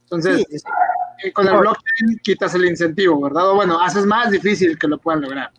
[0.04, 0.46] Entonces,
[1.34, 3.51] con el blockchain quitas el incentivo, ¿verdad?
[3.51, 5.51] O bueno, haces más difícil que lo puedan lograr.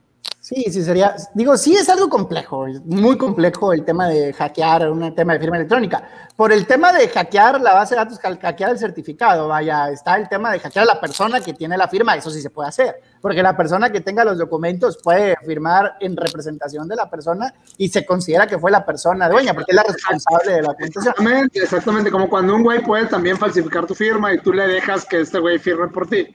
[0.49, 5.15] Sí, sí, sería, digo, sí es algo complejo, muy complejo el tema de hackear un
[5.15, 6.09] tema de firma electrónica.
[6.37, 10.27] Por el tema de hackear la base de datos, hackear el certificado, vaya, está el
[10.27, 12.99] tema de hackear a la persona que tiene la firma, eso sí se puede hacer,
[13.21, 17.91] porque la persona que tenga los documentos puede firmar en representación de la persona y
[17.91, 21.13] se considera que fue la persona dueña, porque es la responsable de la documentación.
[21.13, 25.05] Exactamente, exactamente, como cuando un güey puede también falsificar tu firma y tú le dejas
[25.05, 26.27] que este güey firme por ti.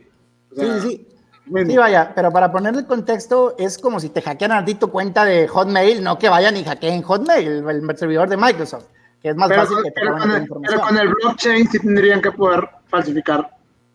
[0.55, 1.07] sí, sí.
[1.45, 4.89] Sí, vaya, pero para ponerle el contexto, es como si te hackean a ti tu
[4.89, 8.85] cuenta de Hotmail, no que vayan y hackeen Hotmail, el servidor de Microsoft,
[9.21, 12.21] que es más fácil que te pero con, el, pero con el blockchain sí tendrían
[12.21, 13.49] que poder falsificar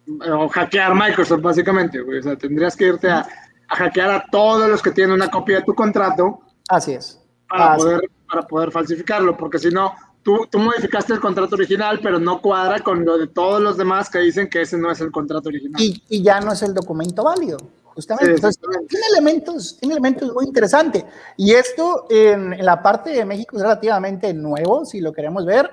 [0.09, 2.01] eh, o hackear Microsoft, básicamente.
[2.01, 3.27] O sea, tendrías que irte a,
[3.69, 6.41] hackear a todos los que tienen una copia de tu contrato.
[6.69, 7.21] Así es.
[7.49, 9.95] Para, poder, para poder falsificarlo, porque si no,
[10.29, 14.11] Tú, tú, modificaste el contrato original, pero no cuadra con lo de todos los demás
[14.11, 15.81] que dicen que ese no es el contrato original.
[15.81, 17.57] Y, y ya no es el documento válido,
[17.95, 18.35] justamente.
[18.35, 18.61] Entonces,
[18.91, 21.07] tiene elementos, tiene elementos muy interesantes.
[21.39, 25.71] Y esto en, en, la parte de México es relativamente nuevo, si lo queremos ver,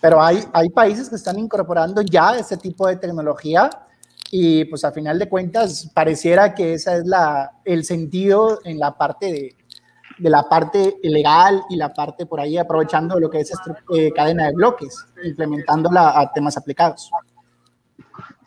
[0.00, 3.70] pero hay, hay países que están incorporando ya ese tipo de tecnología
[4.32, 8.98] y pues a final de cuentas pareciera que ese es la, el sentido en la
[8.98, 9.56] parte de,
[10.22, 13.52] de la parte legal y la parte por ahí aprovechando lo que es
[13.92, 17.10] eh, cadena de bloques, implementándola a temas aplicados.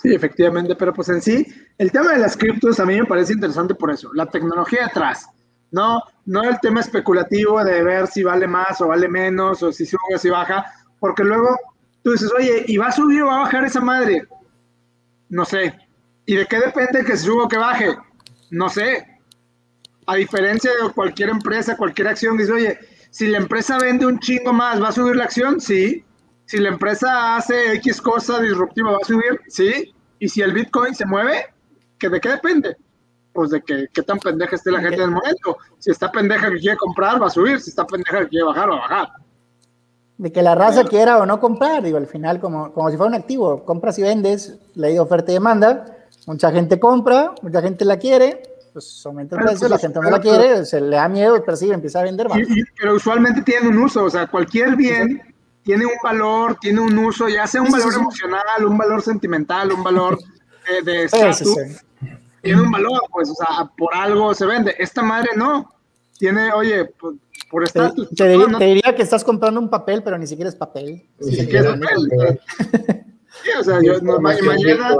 [0.01, 1.45] Sí, efectivamente, pero pues en sí,
[1.77, 5.27] el tema de las criptos a mí me parece interesante por eso, la tecnología atrás,
[5.71, 9.85] no, no el tema especulativo de ver si vale más o vale menos o si
[9.85, 10.65] sube o si baja,
[10.99, 11.57] porque luego
[12.03, 14.25] tú dices, oye, ¿y va a subir o va a bajar esa madre?
[15.27, 15.75] No sé.
[16.25, 17.89] ¿Y de qué depende que suba o que baje?
[18.51, 19.14] No sé.
[20.07, 22.79] A diferencia de cualquier empresa, cualquier acción, dice, oye,
[23.09, 25.61] si la empresa vende un chingo más, ¿va a subir la acción?
[25.61, 26.03] Sí.
[26.45, 29.39] Si la empresa hace X cosa disruptiva, ¿va a subir?
[29.47, 29.93] Sí.
[30.19, 31.45] Y si el Bitcoin se mueve,
[31.97, 32.75] ¿que ¿de qué depende?
[33.33, 35.57] Pues de que qué tan pendeja esté la gente en el momento.
[35.79, 37.59] Si está pendeja que quiere comprar, va a subir.
[37.59, 39.07] Si está pendeja que quiere bajar, va a bajar.
[40.17, 43.09] De que la raza quiera o no comprar, digo, al final, como, como si fuera
[43.09, 47.83] un activo, compras y vendes, ley de oferta y demanda, mucha gente compra, mucha gente
[47.83, 48.41] la quiere,
[48.75, 52.01] pues aumenta el precio, la gente no la quiere, se le da miedo, persigue, empieza
[52.01, 52.39] a vender más.
[52.77, 55.21] pero usualmente tiene un uso, o sea, cualquier bien
[55.63, 59.81] tiene un valor, tiene un uso, ya sea un valor emocional, un valor sentimental, un
[59.81, 60.19] valor
[60.83, 61.55] de estatus,
[62.41, 64.75] tiene un valor, pues, o sea, por algo se vende.
[64.77, 65.73] Esta madre no,
[66.19, 67.15] tiene, oye, pues,
[67.49, 68.09] por estatus.
[68.09, 71.07] Te, diría, que estás comprando un papel, pero ni siquiera es papel.
[71.21, 72.39] Ni siquiera es papel.
[73.41, 74.97] sí, o sea, yo, mañana,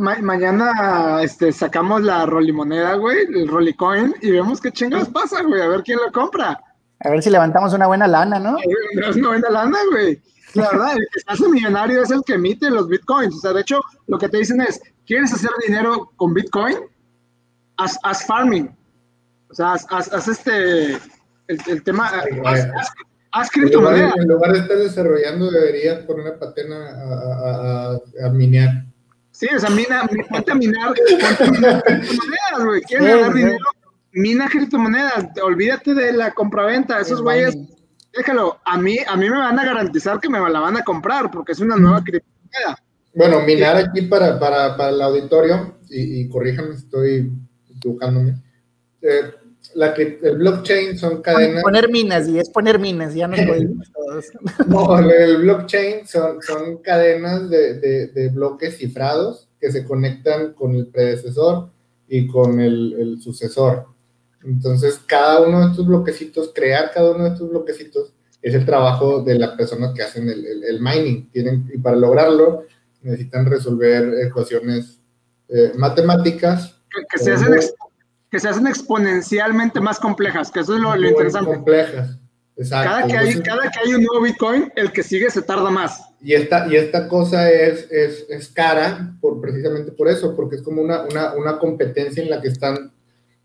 [0.00, 5.68] mañana este, sacamos la rolimoneda, güey, el rolicoin, y vemos qué chingados pasa, güey, a
[5.68, 6.60] ver quién lo compra.
[7.02, 8.56] A ver si levantamos una buena lana, ¿no?
[8.58, 10.20] Es una buena lana, güey.
[10.54, 13.36] La verdad, el que se hace millonario es el que emite los bitcoins.
[13.36, 16.76] O sea, de hecho, lo que te dicen es, ¿quieres hacer dinero con bitcoin?
[17.76, 18.76] Haz, farming.
[19.48, 20.98] O sea, haz, este,
[21.46, 22.08] el, tema,
[22.44, 22.68] haz,
[23.32, 24.14] haz, criptomonedas.
[24.16, 28.84] En lugar de estar desarrollando, deberías poner una patena a, a, a, minear.
[29.40, 32.82] Sí, o sea, mina, ponte a minar, ponte a minar criptomonedas, güey.
[32.82, 33.64] ¿Quieres ganar dinero?
[34.12, 37.56] mina criptomonedas, olvídate de la compraventa, esos güeyes,
[38.12, 41.30] déjalo, a mí, a mí me van a garantizar que me la van a comprar
[41.30, 42.76] porque es una nueva criptomoneda.
[43.14, 47.32] Bueno, minar aquí para, para, para el auditorio, y, y corríjame si estoy
[47.74, 48.34] equivocándome,
[49.00, 49.30] eh,
[49.74, 51.62] la, el blockchain son cadenas.
[51.62, 54.24] Poner minas, y es poner minas, ya nos podemos todos.
[54.66, 60.74] no, el blockchain son, son cadenas de, de, de, bloques cifrados que se conectan con
[60.74, 61.70] el predecesor
[62.08, 63.86] y con el, el sucesor.
[64.42, 68.12] Entonces, cada uno de estos bloquecitos, crear cada uno de estos bloquecitos,
[68.42, 71.30] es el trabajo de las personas que hacen el, el, mining.
[71.30, 72.64] Tienen, y para lograrlo,
[73.02, 74.98] necesitan resolver ecuaciones
[75.48, 76.80] eh, matemáticas.
[77.12, 77.54] Que, se hacen
[78.30, 81.50] que se hacen exponencialmente más complejas, que eso es lo, lo interesante.
[81.50, 82.18] Complejas,
[82.56, 82.90] exacto.
[82.90, 86.00] Cada que, hay, cada que hay un nuevo Bitcoin, el que sigue se tarda más.
[86.20, 90.62] Y esta, y esta cosa es, es, es cara por, precisamente por eso, porque es
[90.62, 92.92] como una, una, una competencia en la que están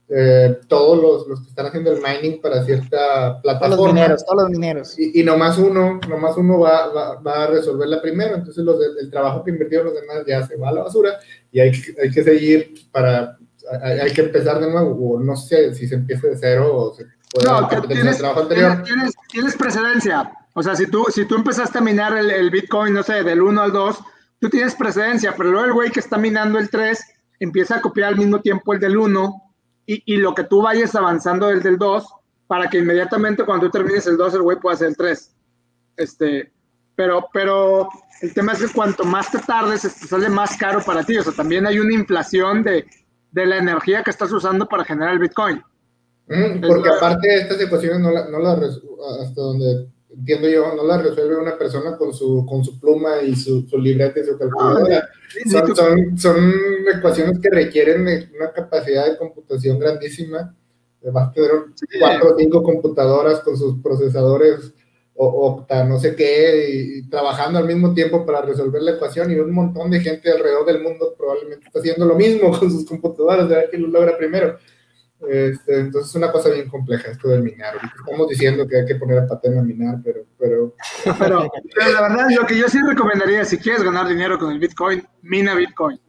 [0.08, 3.76] eh, todos los, los, que están haciendo el mining para cierta plataforma.
[3.76, 5.00] Todos los mineros, todos los mineros.
[5.00, 9.10] Y, y nomás uno, nomás uno va, va, va, a resolverla primero, entonces los el
[9.10, 11.18] trabajo que invirtieron los demás ya se va a la basura
[11.52, 11.72] y hay,
[12.04, 13.40] hay que seguir para,
[13.82, 16.94] hay, hay, que empezar de nuevo, o no sé si se empieza de cero o
[16.94, 18.84] se puede no, tienes, trabajo anterior.
[18.84, 22.94] Tienes, tienes, precedencia, o sea, si tú, si tú empezaste a minar el, el Bitcoin,
[22.94, 24.00] no sé, del 1 al 2,
[24.40, 27.00] tú tienes precedencia, pero luego el güey que está minando el 3
[27.40, 29.42] empieza a copiar al mismo tiempo el del 1
[29.88, 32.06] y, y, lo que tú vayas avanzando del del 2
[32.48, 35.36] para que inmediatamente cuando tú termines el 2 el güey pueda hacer el 3.
[35.98, 36.52] Este,
[36.96, 37.90] pero, pero
[38.22, 41.18] el tema es que cuanto más te tardes, te sale más caro para ti.
[41.18, 42.86] O sea, también hay una inflación de,
[43.36, 45.62] de la energía que estás usando para generar el Bitcoin.
[46.28, 48.54] Mm, porque aparte de estas ecuaciones, no la, no la,
[49.22, 53.36] hasta donde entiendo yo, no la resuelve una persona con su, con su pluma y
[53.36, 55.10] su, su libreta y su calculadora.
[55.52, 56.54] son, son, son,
[56.96, 58.08] ecuaciones que requieren
[58.38, 60.56] una capacidad de computación grandísima.
[61.12, 61.52] Vas a tener
[62.00, 64.74] cuatro o cinco computadoras con sus procesadores
[65.18, 69.32] o octa, no sé qué, y, y, trabajando al mismo tiempo para resolver la ecuación
[69.32, 72.86] y un montón de gente alrededor del mundo probablemente está haciendo lo mismo con sus
[72.86, 74.58] computadoras, a ver quién lo logra primero.
[75.30, 77.76] Este, entonces es una cosa bien compleja esto del minar.
[77.98, 80.76] Estamos diciendo que hay que poner a patena a minar, pero pero...
[81.20, 81.50] pero...
[81.74, 85.04] pero, la verdad, lo que yo sí recomendaría, si quieres ganar dinero con el Bitcoin,
[85.22, 86.00] mina Bitcoin.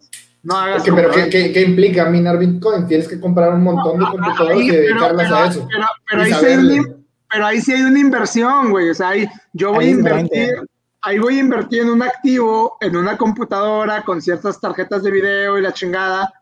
[0.43, 2.87] No hagas que, pero ¿qué, ¿qué, ¿qué, implica minar Bitcoin?
[2.87, 5.69] Tienes que comprar un montón de computadoras y dedicarlas pero, a eso.
[6.09, 6.96] Pero, ahí, una,
[7.31, 8.91] pero ahí sí hay una inversión, güey.
[8.91, 10.55] O sea, ahí yo voy ahí a invertir,
[11.03, 15.59] ahí voy a invertir en un activo, en una computadora con ciertas tarjetas de video
[15.59, 16.33] y la chingada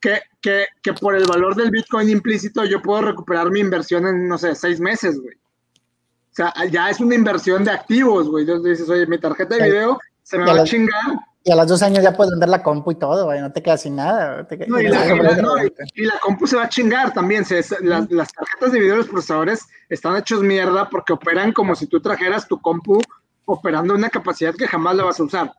[0.00, 4.28] que, que, que, por el valor del Bitcoin implícito yo puedo recuperar mi inversión en,
[4.28, 5.34] no sé, seis meses, güey.
[5.34, 8.44] O sea, ya es una inversión de activos, güey.
[8.44, 11.18] Entonces dices, oye, mi tarjeta de video se me va a chingar.
[11.42, 13.40] Y a los dos años ya puedes vender la compu y todo, güey.
[13.40, 14.46] No te quedas sin nada.
[14.46, 17.14] Te no, y, la, y, la, no, y, y, la, compu se va a chingar
[17.14, 17.46] también.
[17.46, 21.86] Se, las, las, tarjetas de video, los procesadores están hechos mierda porque operan como si
[21.86, 23.00] tú trajeras tu compu
[23.46, 25.52] operando una capacidad que jamás la vas a usar.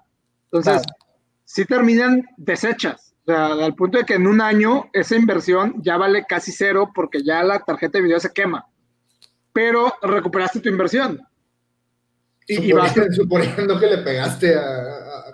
[0.46, 0.98] Entonces, claro.
[1.46, 3.14] sí terminan deshechas.
[3.26, 6.92] O sea, al punto de que en un año esa inversión ya vale casi cero
[6.94, 8.68] porque ya la tarjeta de video se quema.
[9.54, 11.22] Pero recuperaste tu inversión.
[12.48, 12.72] Y,
[13.16, 14.91] suponiendo, que le pegaste a,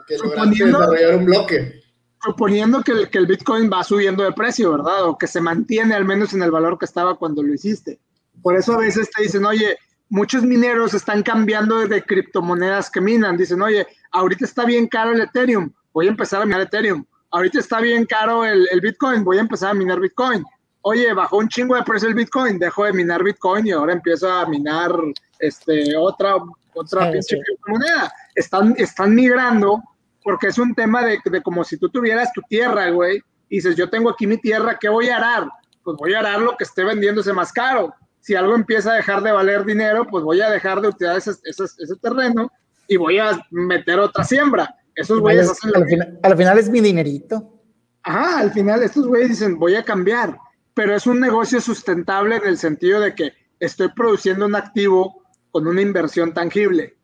[0.07, 1.81] que lograste desarrollar un bloque.
[2.23, 5.05] Suponiendo que el, que el Bitcoin va subiendo de precio, ¿verdad?
[5.05, 7.99] O que se mantiene al menos en el valor que estaba cuando lo hiciste.
[8.41, 9.77] Por eso a veces te dicen, oye,
[10.09, 13.37] muchos mineros están cambiando de criptomonedas que minan.
[13.37, 17.05] Dicen, oye, ahorita está bien caro el Ethereum, voy a empezar a minar Ethereum.
[17.29, 20.43] Ahorita está bien caro el, el Bitcoin, voy a empezar a minar Bitcoin
[20.87, 24.31] oye, bajó un chingo de precio el Bitcoin, dejo de minar Bitcoin y ahora empiezo
[24.31, 24.91] a minar
[25.39, 26.35] este, otra,
[26.73, 27.37] otra pinche
[27.67, 28.11] moneda.
[28.33, 29.83] Están, están migrando
[30.27, 33.77] porque es un tema de, de, como si tú tuvieras tu tierra, güey, y dices,
[33.77, 35.47] yo tengo aquí mi tierra, ¿qué voy a arar?
[35.83, 37.93] Pues voy a arar lo que esté vendiéndose más caro.
[38.19, 41.31] Si algo empieza a dejar de valer dinero, pues voy a dejar de utilizar ese,
[41.45, 42.51] ese, ese terreno
[42.89, 44.75] y voy a meter otra siembra.
[44.95, 47.61] Esos güeyes hacen al, final, al final es mi dinerito.
[48.03, 50.37] Ajá, al final estos güeyes dicen, voy a cambiar
[50.77, 55.65] pero es un negocio sustentable en el sentido de que estoy produciendo un activo con
[55.65, 56.96] una inversión tangible.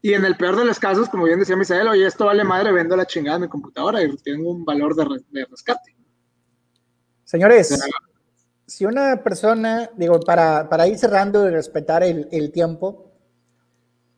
[0.00, 2.72] Y en el peor de los casos, como bien decía Misael, oye, esto vale madre,
[2.72, 5.96] vendo la chingada de mi computadora y tengo un valor de, rescate.
[7.24, 7.78] Señores,
[8.66, 13.12] si una persona, digo, para, para ir cerrando y respetar el, el, tiempo,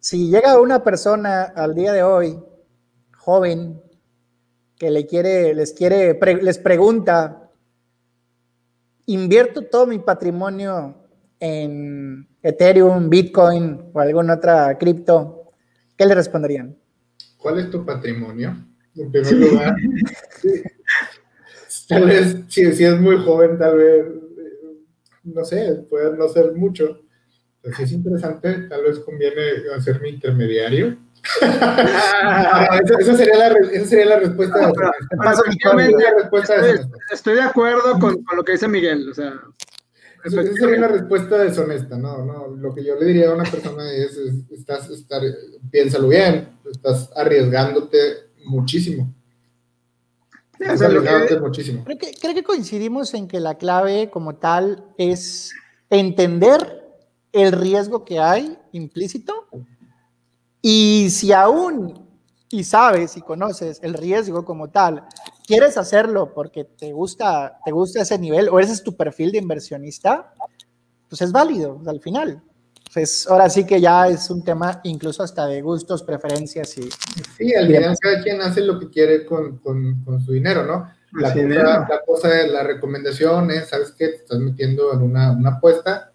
[0.00, 2.38] si llega una persona al día de hoy,
[3.16, 3.82] joven,
[4.76, 7.50] que le quiere, les quiere, les pregunta,
[9.06, 10.94] invierto todo mi patrimonio
[11.38, 15.39] en Ethereum, Bitcoin o alguna otra cripto,
[16.00, 16.74] ¿qué le responderían?
[17.36, 18.56] ¿Cuál es tu patrimonio?
[18.96, 19.76] En primer lugar,
[21.88, 24.06] tal vez, si, es muy joven, tal vez,
[25.24, 27.02] no sé, puede no ser mucho.
[27.60, 29.42] Pero si es interesante, tal vez conviene
[29.76, 30.96] hacer mi intermediario
[31.42, 34.72] esa, sería la, esa, sería la, respuesta.
[37.12, 39.06] estoy, de acuerdo con, con, lo que dice Miguel.
[39.10, 39.34] O sea,
[40.24, 41.96] esa sería la respuesta deshonesta.
[41.96, 42.48] No, no.
[42.48, 44.16] Lo que yo le diría a una persona es:
[44.50, 45.22] estás, estar,
[45.70, 47.98] piénsalo bien, estás arriesgándote
[48.44, 49.12] muchísimo.
[51.40, 51.84] muchísimo.
[51.84, 55.52] Creo que, creo que coincidimos en que la clave como tal es
[55.88, 56.80] entender
[57.32, 59.46] el riesgo que hay implícito
[60.62, 62.06] y si aún
[62.50, 65.06] y sabes y conoces el riesgo como tal,
[65.50, 69.38] quieres hacerlo porque te gusta, te gusta ese nivel o ese es tu perfil de
[69.38, 70.32] inversionista,
[71.08, 72.40] pues es válido al final.
[72.94, 76.88] Pues ahora sí que ya es un tema incluso hasta de gustos, preferencias y...
[77.36, 80.88] Sí, al final cada quien hace lo que quiere con, con, con su dinero, ¿no?
[81.12, 84.08] La cosa, la cosa, de la recomendación es, ¿sabes qué?
[84.08, 86.12] Te estás metiendo en una, una apuesta,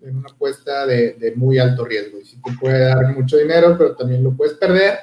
[0.00, 2.18] en una apuesta de, de, muy alto riesgo.
[2.18, 4.98] Y si te puede dar mucho dinero, pero también lo puedes perder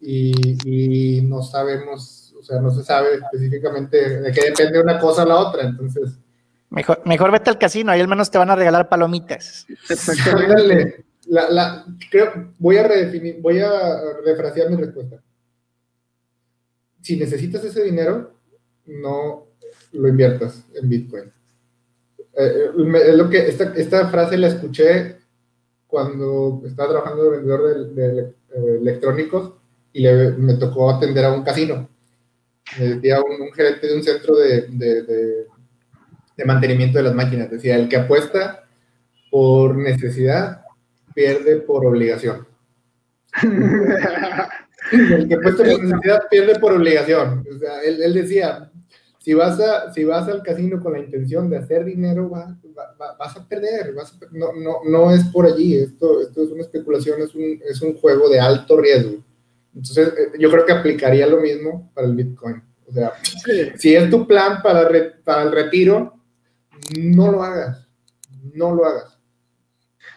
[0.00, 0.32] y,
[0.64, 5.26] y, no sabemos, o sea, no se sabe específicamente de qué depende una cosa a
[5.26, 5.62] la otra.
[5.62, 6.18] Entonces...
[6.70, 9.66] Mejor, mejor vete al casino, ahí al menos te van a regalar palomitas.
[9.88, 11.04] Exactamente.
[11.26, 13.70] La, la, creo, voy a redefinir, voy a
[14.24, 15.22] refrasear mi respuesta.
[17.00, 18.32] Si necesitas ese dinero,
[18.86, 19.46] no
[19.92, 21.32] lo inviertas en Bitcoin
[22.34, 22.70] eh,
[23.06, 25.18] es lo que esta, esta, frase la escuché
[25.86, 29.52] cuando estaba trabajando de vendedor de, eh, electrónicos
[29.92, 31.88] y me tocó atender a un casino.
[32.78, 35.46] Me decía un, gerente de un centro de, de,
[36.44, 37.50] mantenimiento de las máquinas.
[37.50, 38.64] Decía, el que apuesta
[39.30, 40.62] por necesidad
[41.14, 42.46] pierde por obligación.
[44.92, 47.44] el que apuesta por necesidad pierde por obligación.
[47.54, 48.72] O sea, él, él decía,
[49.22, 53.48] si vas, a, si vas al casino con la intención de hacer dinero, vas a
[53.48, 53.94] perder,
[54.32, 57.94] no, no, no, es por allí, esto, esto es una especulación, es un, es un
[57.94, 59.22] juego de alto riesgo.
[59.74, 62.62] Entonces, eh, yo creo que aplicaría lo mismo para el Bitcoin.
[62.86, 63.14] O sea,
[63.76, 64.88] si es tu plan para,
[65.24, 66.14] para el retiro,
[66.98, 67.88] no lo hagas,
[68.54, 69.18] no lo hagas.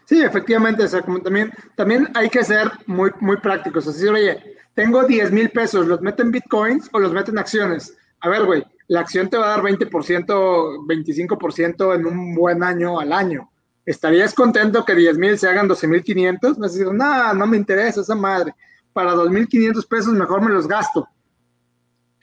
[0.06, 3.88] Sí, efectivamente, o sea, como también, también hay que ser muy, muy prácticos.
[3.88, 4.38] Así, oye,
[4.74, 7.96] tengo 10 mil pesos, ¿los meto en bitcoins o los meto en acciones?
[8.20, 13.00] A ver, güey, la acción te va a dar 20%, 25% en un buen año
[13.00, 13.50] al año.
[13.86, 16.58] ¿Estarías contento que 10 mil se hagan 12 mil 500?
[16.58, 18.54] Me no, no me interesa esa madre.
[18.96, 21.06] Para 2.500 pesos mejor me los gasto.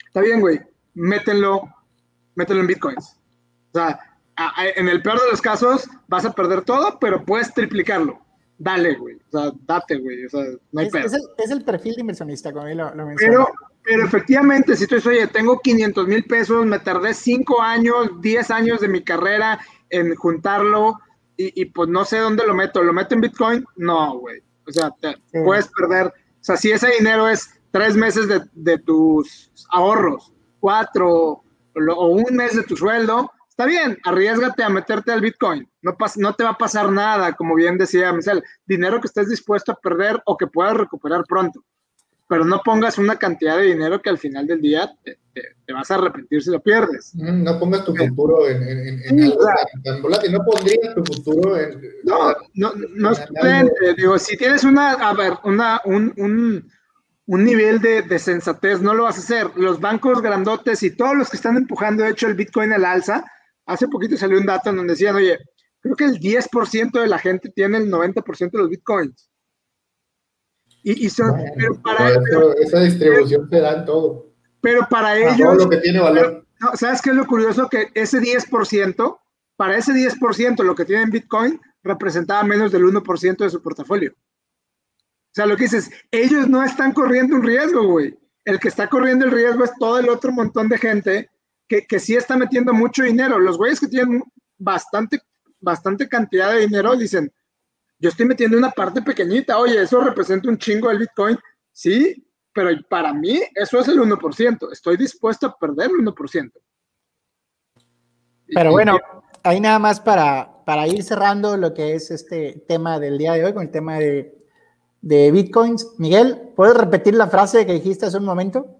[0.07, 0.59] Está bien, güey,
[0.95, 1.71] mételo,
[2.33, 3.15] mételo en bitcoins.
[3.73, 3.99] O sea,
[4.75, 8.19] en el peor de los casos vas a perder todo, pero puedes triplicarlo.
[8.57, 9.17] Dale, güey.
[9.17, 10.25] O sea, date, güey.
[10.25, 13.47] O sea, no hay es, es, el, perfil de inversionista, como lo, lo Pero,
[13.83, 18.49] pero efectivamente, si tú dices, oye, tengo 500 mil pesos, me tardé 5 años, 10
[18.49, 19.59] años de mi carrera
[19.91, 20.97] en juntarlo
[21.37, 22.81] y, pues no sé dónde lo meto.
[22.81, 23.63] ¿Lo meto en Bitcoin?
[23.75, 24.41] No, güey.
[24.67, 26.11] O sea, te puedes perder.
[26.43, 31.41] O sea, si ese dinero es tres meses de, de tus ahorros, cuatro
[31.75, 35.69] o un mes de tu sueldo, Está bien, arriesgate a meterte al Bitcoin.
[35.83, 38.41] No, no te va a pasar nada, como bien decía Michelle.
[38.65, 41.63] Dinero que estés dispuesto a perder o que puedas recuperar pronto.
[42.27, 45.19] Pero no pongas una cantidad de dinero que al final del día te,
[45.73, 47.13] vas a arrepentir si lo pierdes.
[47.15, 48.63] No pongas tu futuro en,
[49.03, 49.45] en, algo
[49.83, 50.33] tan, volátil.
[50.33, 51.81] No pondrías tu futuro en.
[52.03, 53.93] No, no, no es prudente.
[53.97, 56.71] Digo, si tienes una, a ver, una, un, un,
[57.25, 59.51] un nivel de, de, sensatez, no lo vas a hacer.
[59.55, 63.25] Los bancos grandotes y todos los que están empujando, de hecho, el Bitcoin al alza,
[63.65, 65.39] hace poquito salió un dato en donde decían, oye,
[65.83, 69.29] creo que el 10% de la gente tiene el 90% de los bitcoins.
[70.85, 72.09] Y, son, pero para
[72.59, 74.32] esa distribución te da todo.
[74.63, 75.37] Pero para ellos.
[75.37, 76.47] Todo lo que tiene valor.
[76.75, 77.67] ¿Sabes qué es lo curioso?
[77.67, 79.19] Que ese 10%,
[79.57, 84.13] para ese 10%, lo que tienen Bitcoin representaba menos del 1% de su portafolio.
[84.15, 88.17] O sea, lo que dices, ellos no están corriendo un riesgo, güey.
[88.45, 91.29] El que está corriendo el riesgo es todo el otro montón de gente
[91.67, 93.39] que, que sí está metiendo mucho dinero.
[93.39, 94.23] Los güeyes que tienen
[94.57, 95.21] bastante,
[95.59, 97.29] bastante cantidad de dinero dicen,
[97.99, 101.37] yo estoy metiendo una parte pequeñita, oye, eso representa un chingo del Bitcoin,
[101.73, 106.51] sí, pero para mí eso es el 1%, estoy dispuesto a perder el 1%.
[108.53, 108.99] Pero bueno,
[109.43, 113.45] ahí nada más para, para ir cerrando lo que es este tema del día de
[113.45, 114.37] hoy con el tema de,
[115.01, 115.95] de Bitcoins.
[115.97, 118.77] Miguel, ¿puedes repetir la frase que dijiste hace un momento?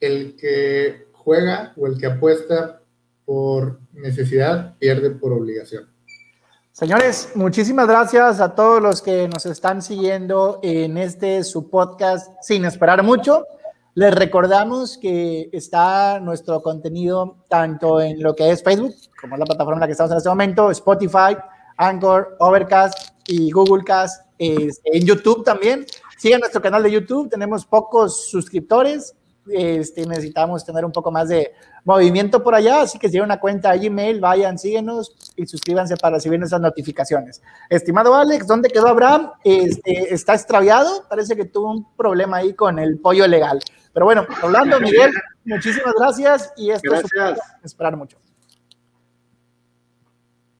[0.00, 2.82] El que juega o el que apuesta
[3.24, 5.93] por necesidad pierde por obligación.
[6.74, 12.64] Señores, muchísimas gracias a todos los que nos están siguiendo en este su podcast sin
[12.64, 13.46] esperar mucho.
[13.94, 19.46] Les recordamos que está nuestro contenido tanto en lo que es Facebook, como es la
[19.46, 21.36] plataforma en la que estamos en este momento, Spotify,
[21.76, 25.86] Anchor, Overcast y Google Cast, este, en YouTube también.
[26.18, 29.14] Sigan nuestro canal de YouTube, tenemos pocos suscriptores,
[29.48, 31.52] este, necesitamos tener un poco más de
[31.84, 35.96] movimiento por allá, así que si tienen una cuenta de Gmail, vayan, síguenos y suscríbanse
[35.96, 37.42] para recibir nuestras notificaciones.
[37.68, 39.32] Estimado Alex, ¿dónde quedó Abraham?
[39.44, 43.60] Este, está extraviado, parece que tuvo un problema ahí con el pollo legal.
[43.92, 45.12] Pero bueno, hablando, Miguel,
[45.44, 47.38] muchísimas gracias y esto gracias.
[47.58, 48.18] es esperar mucho.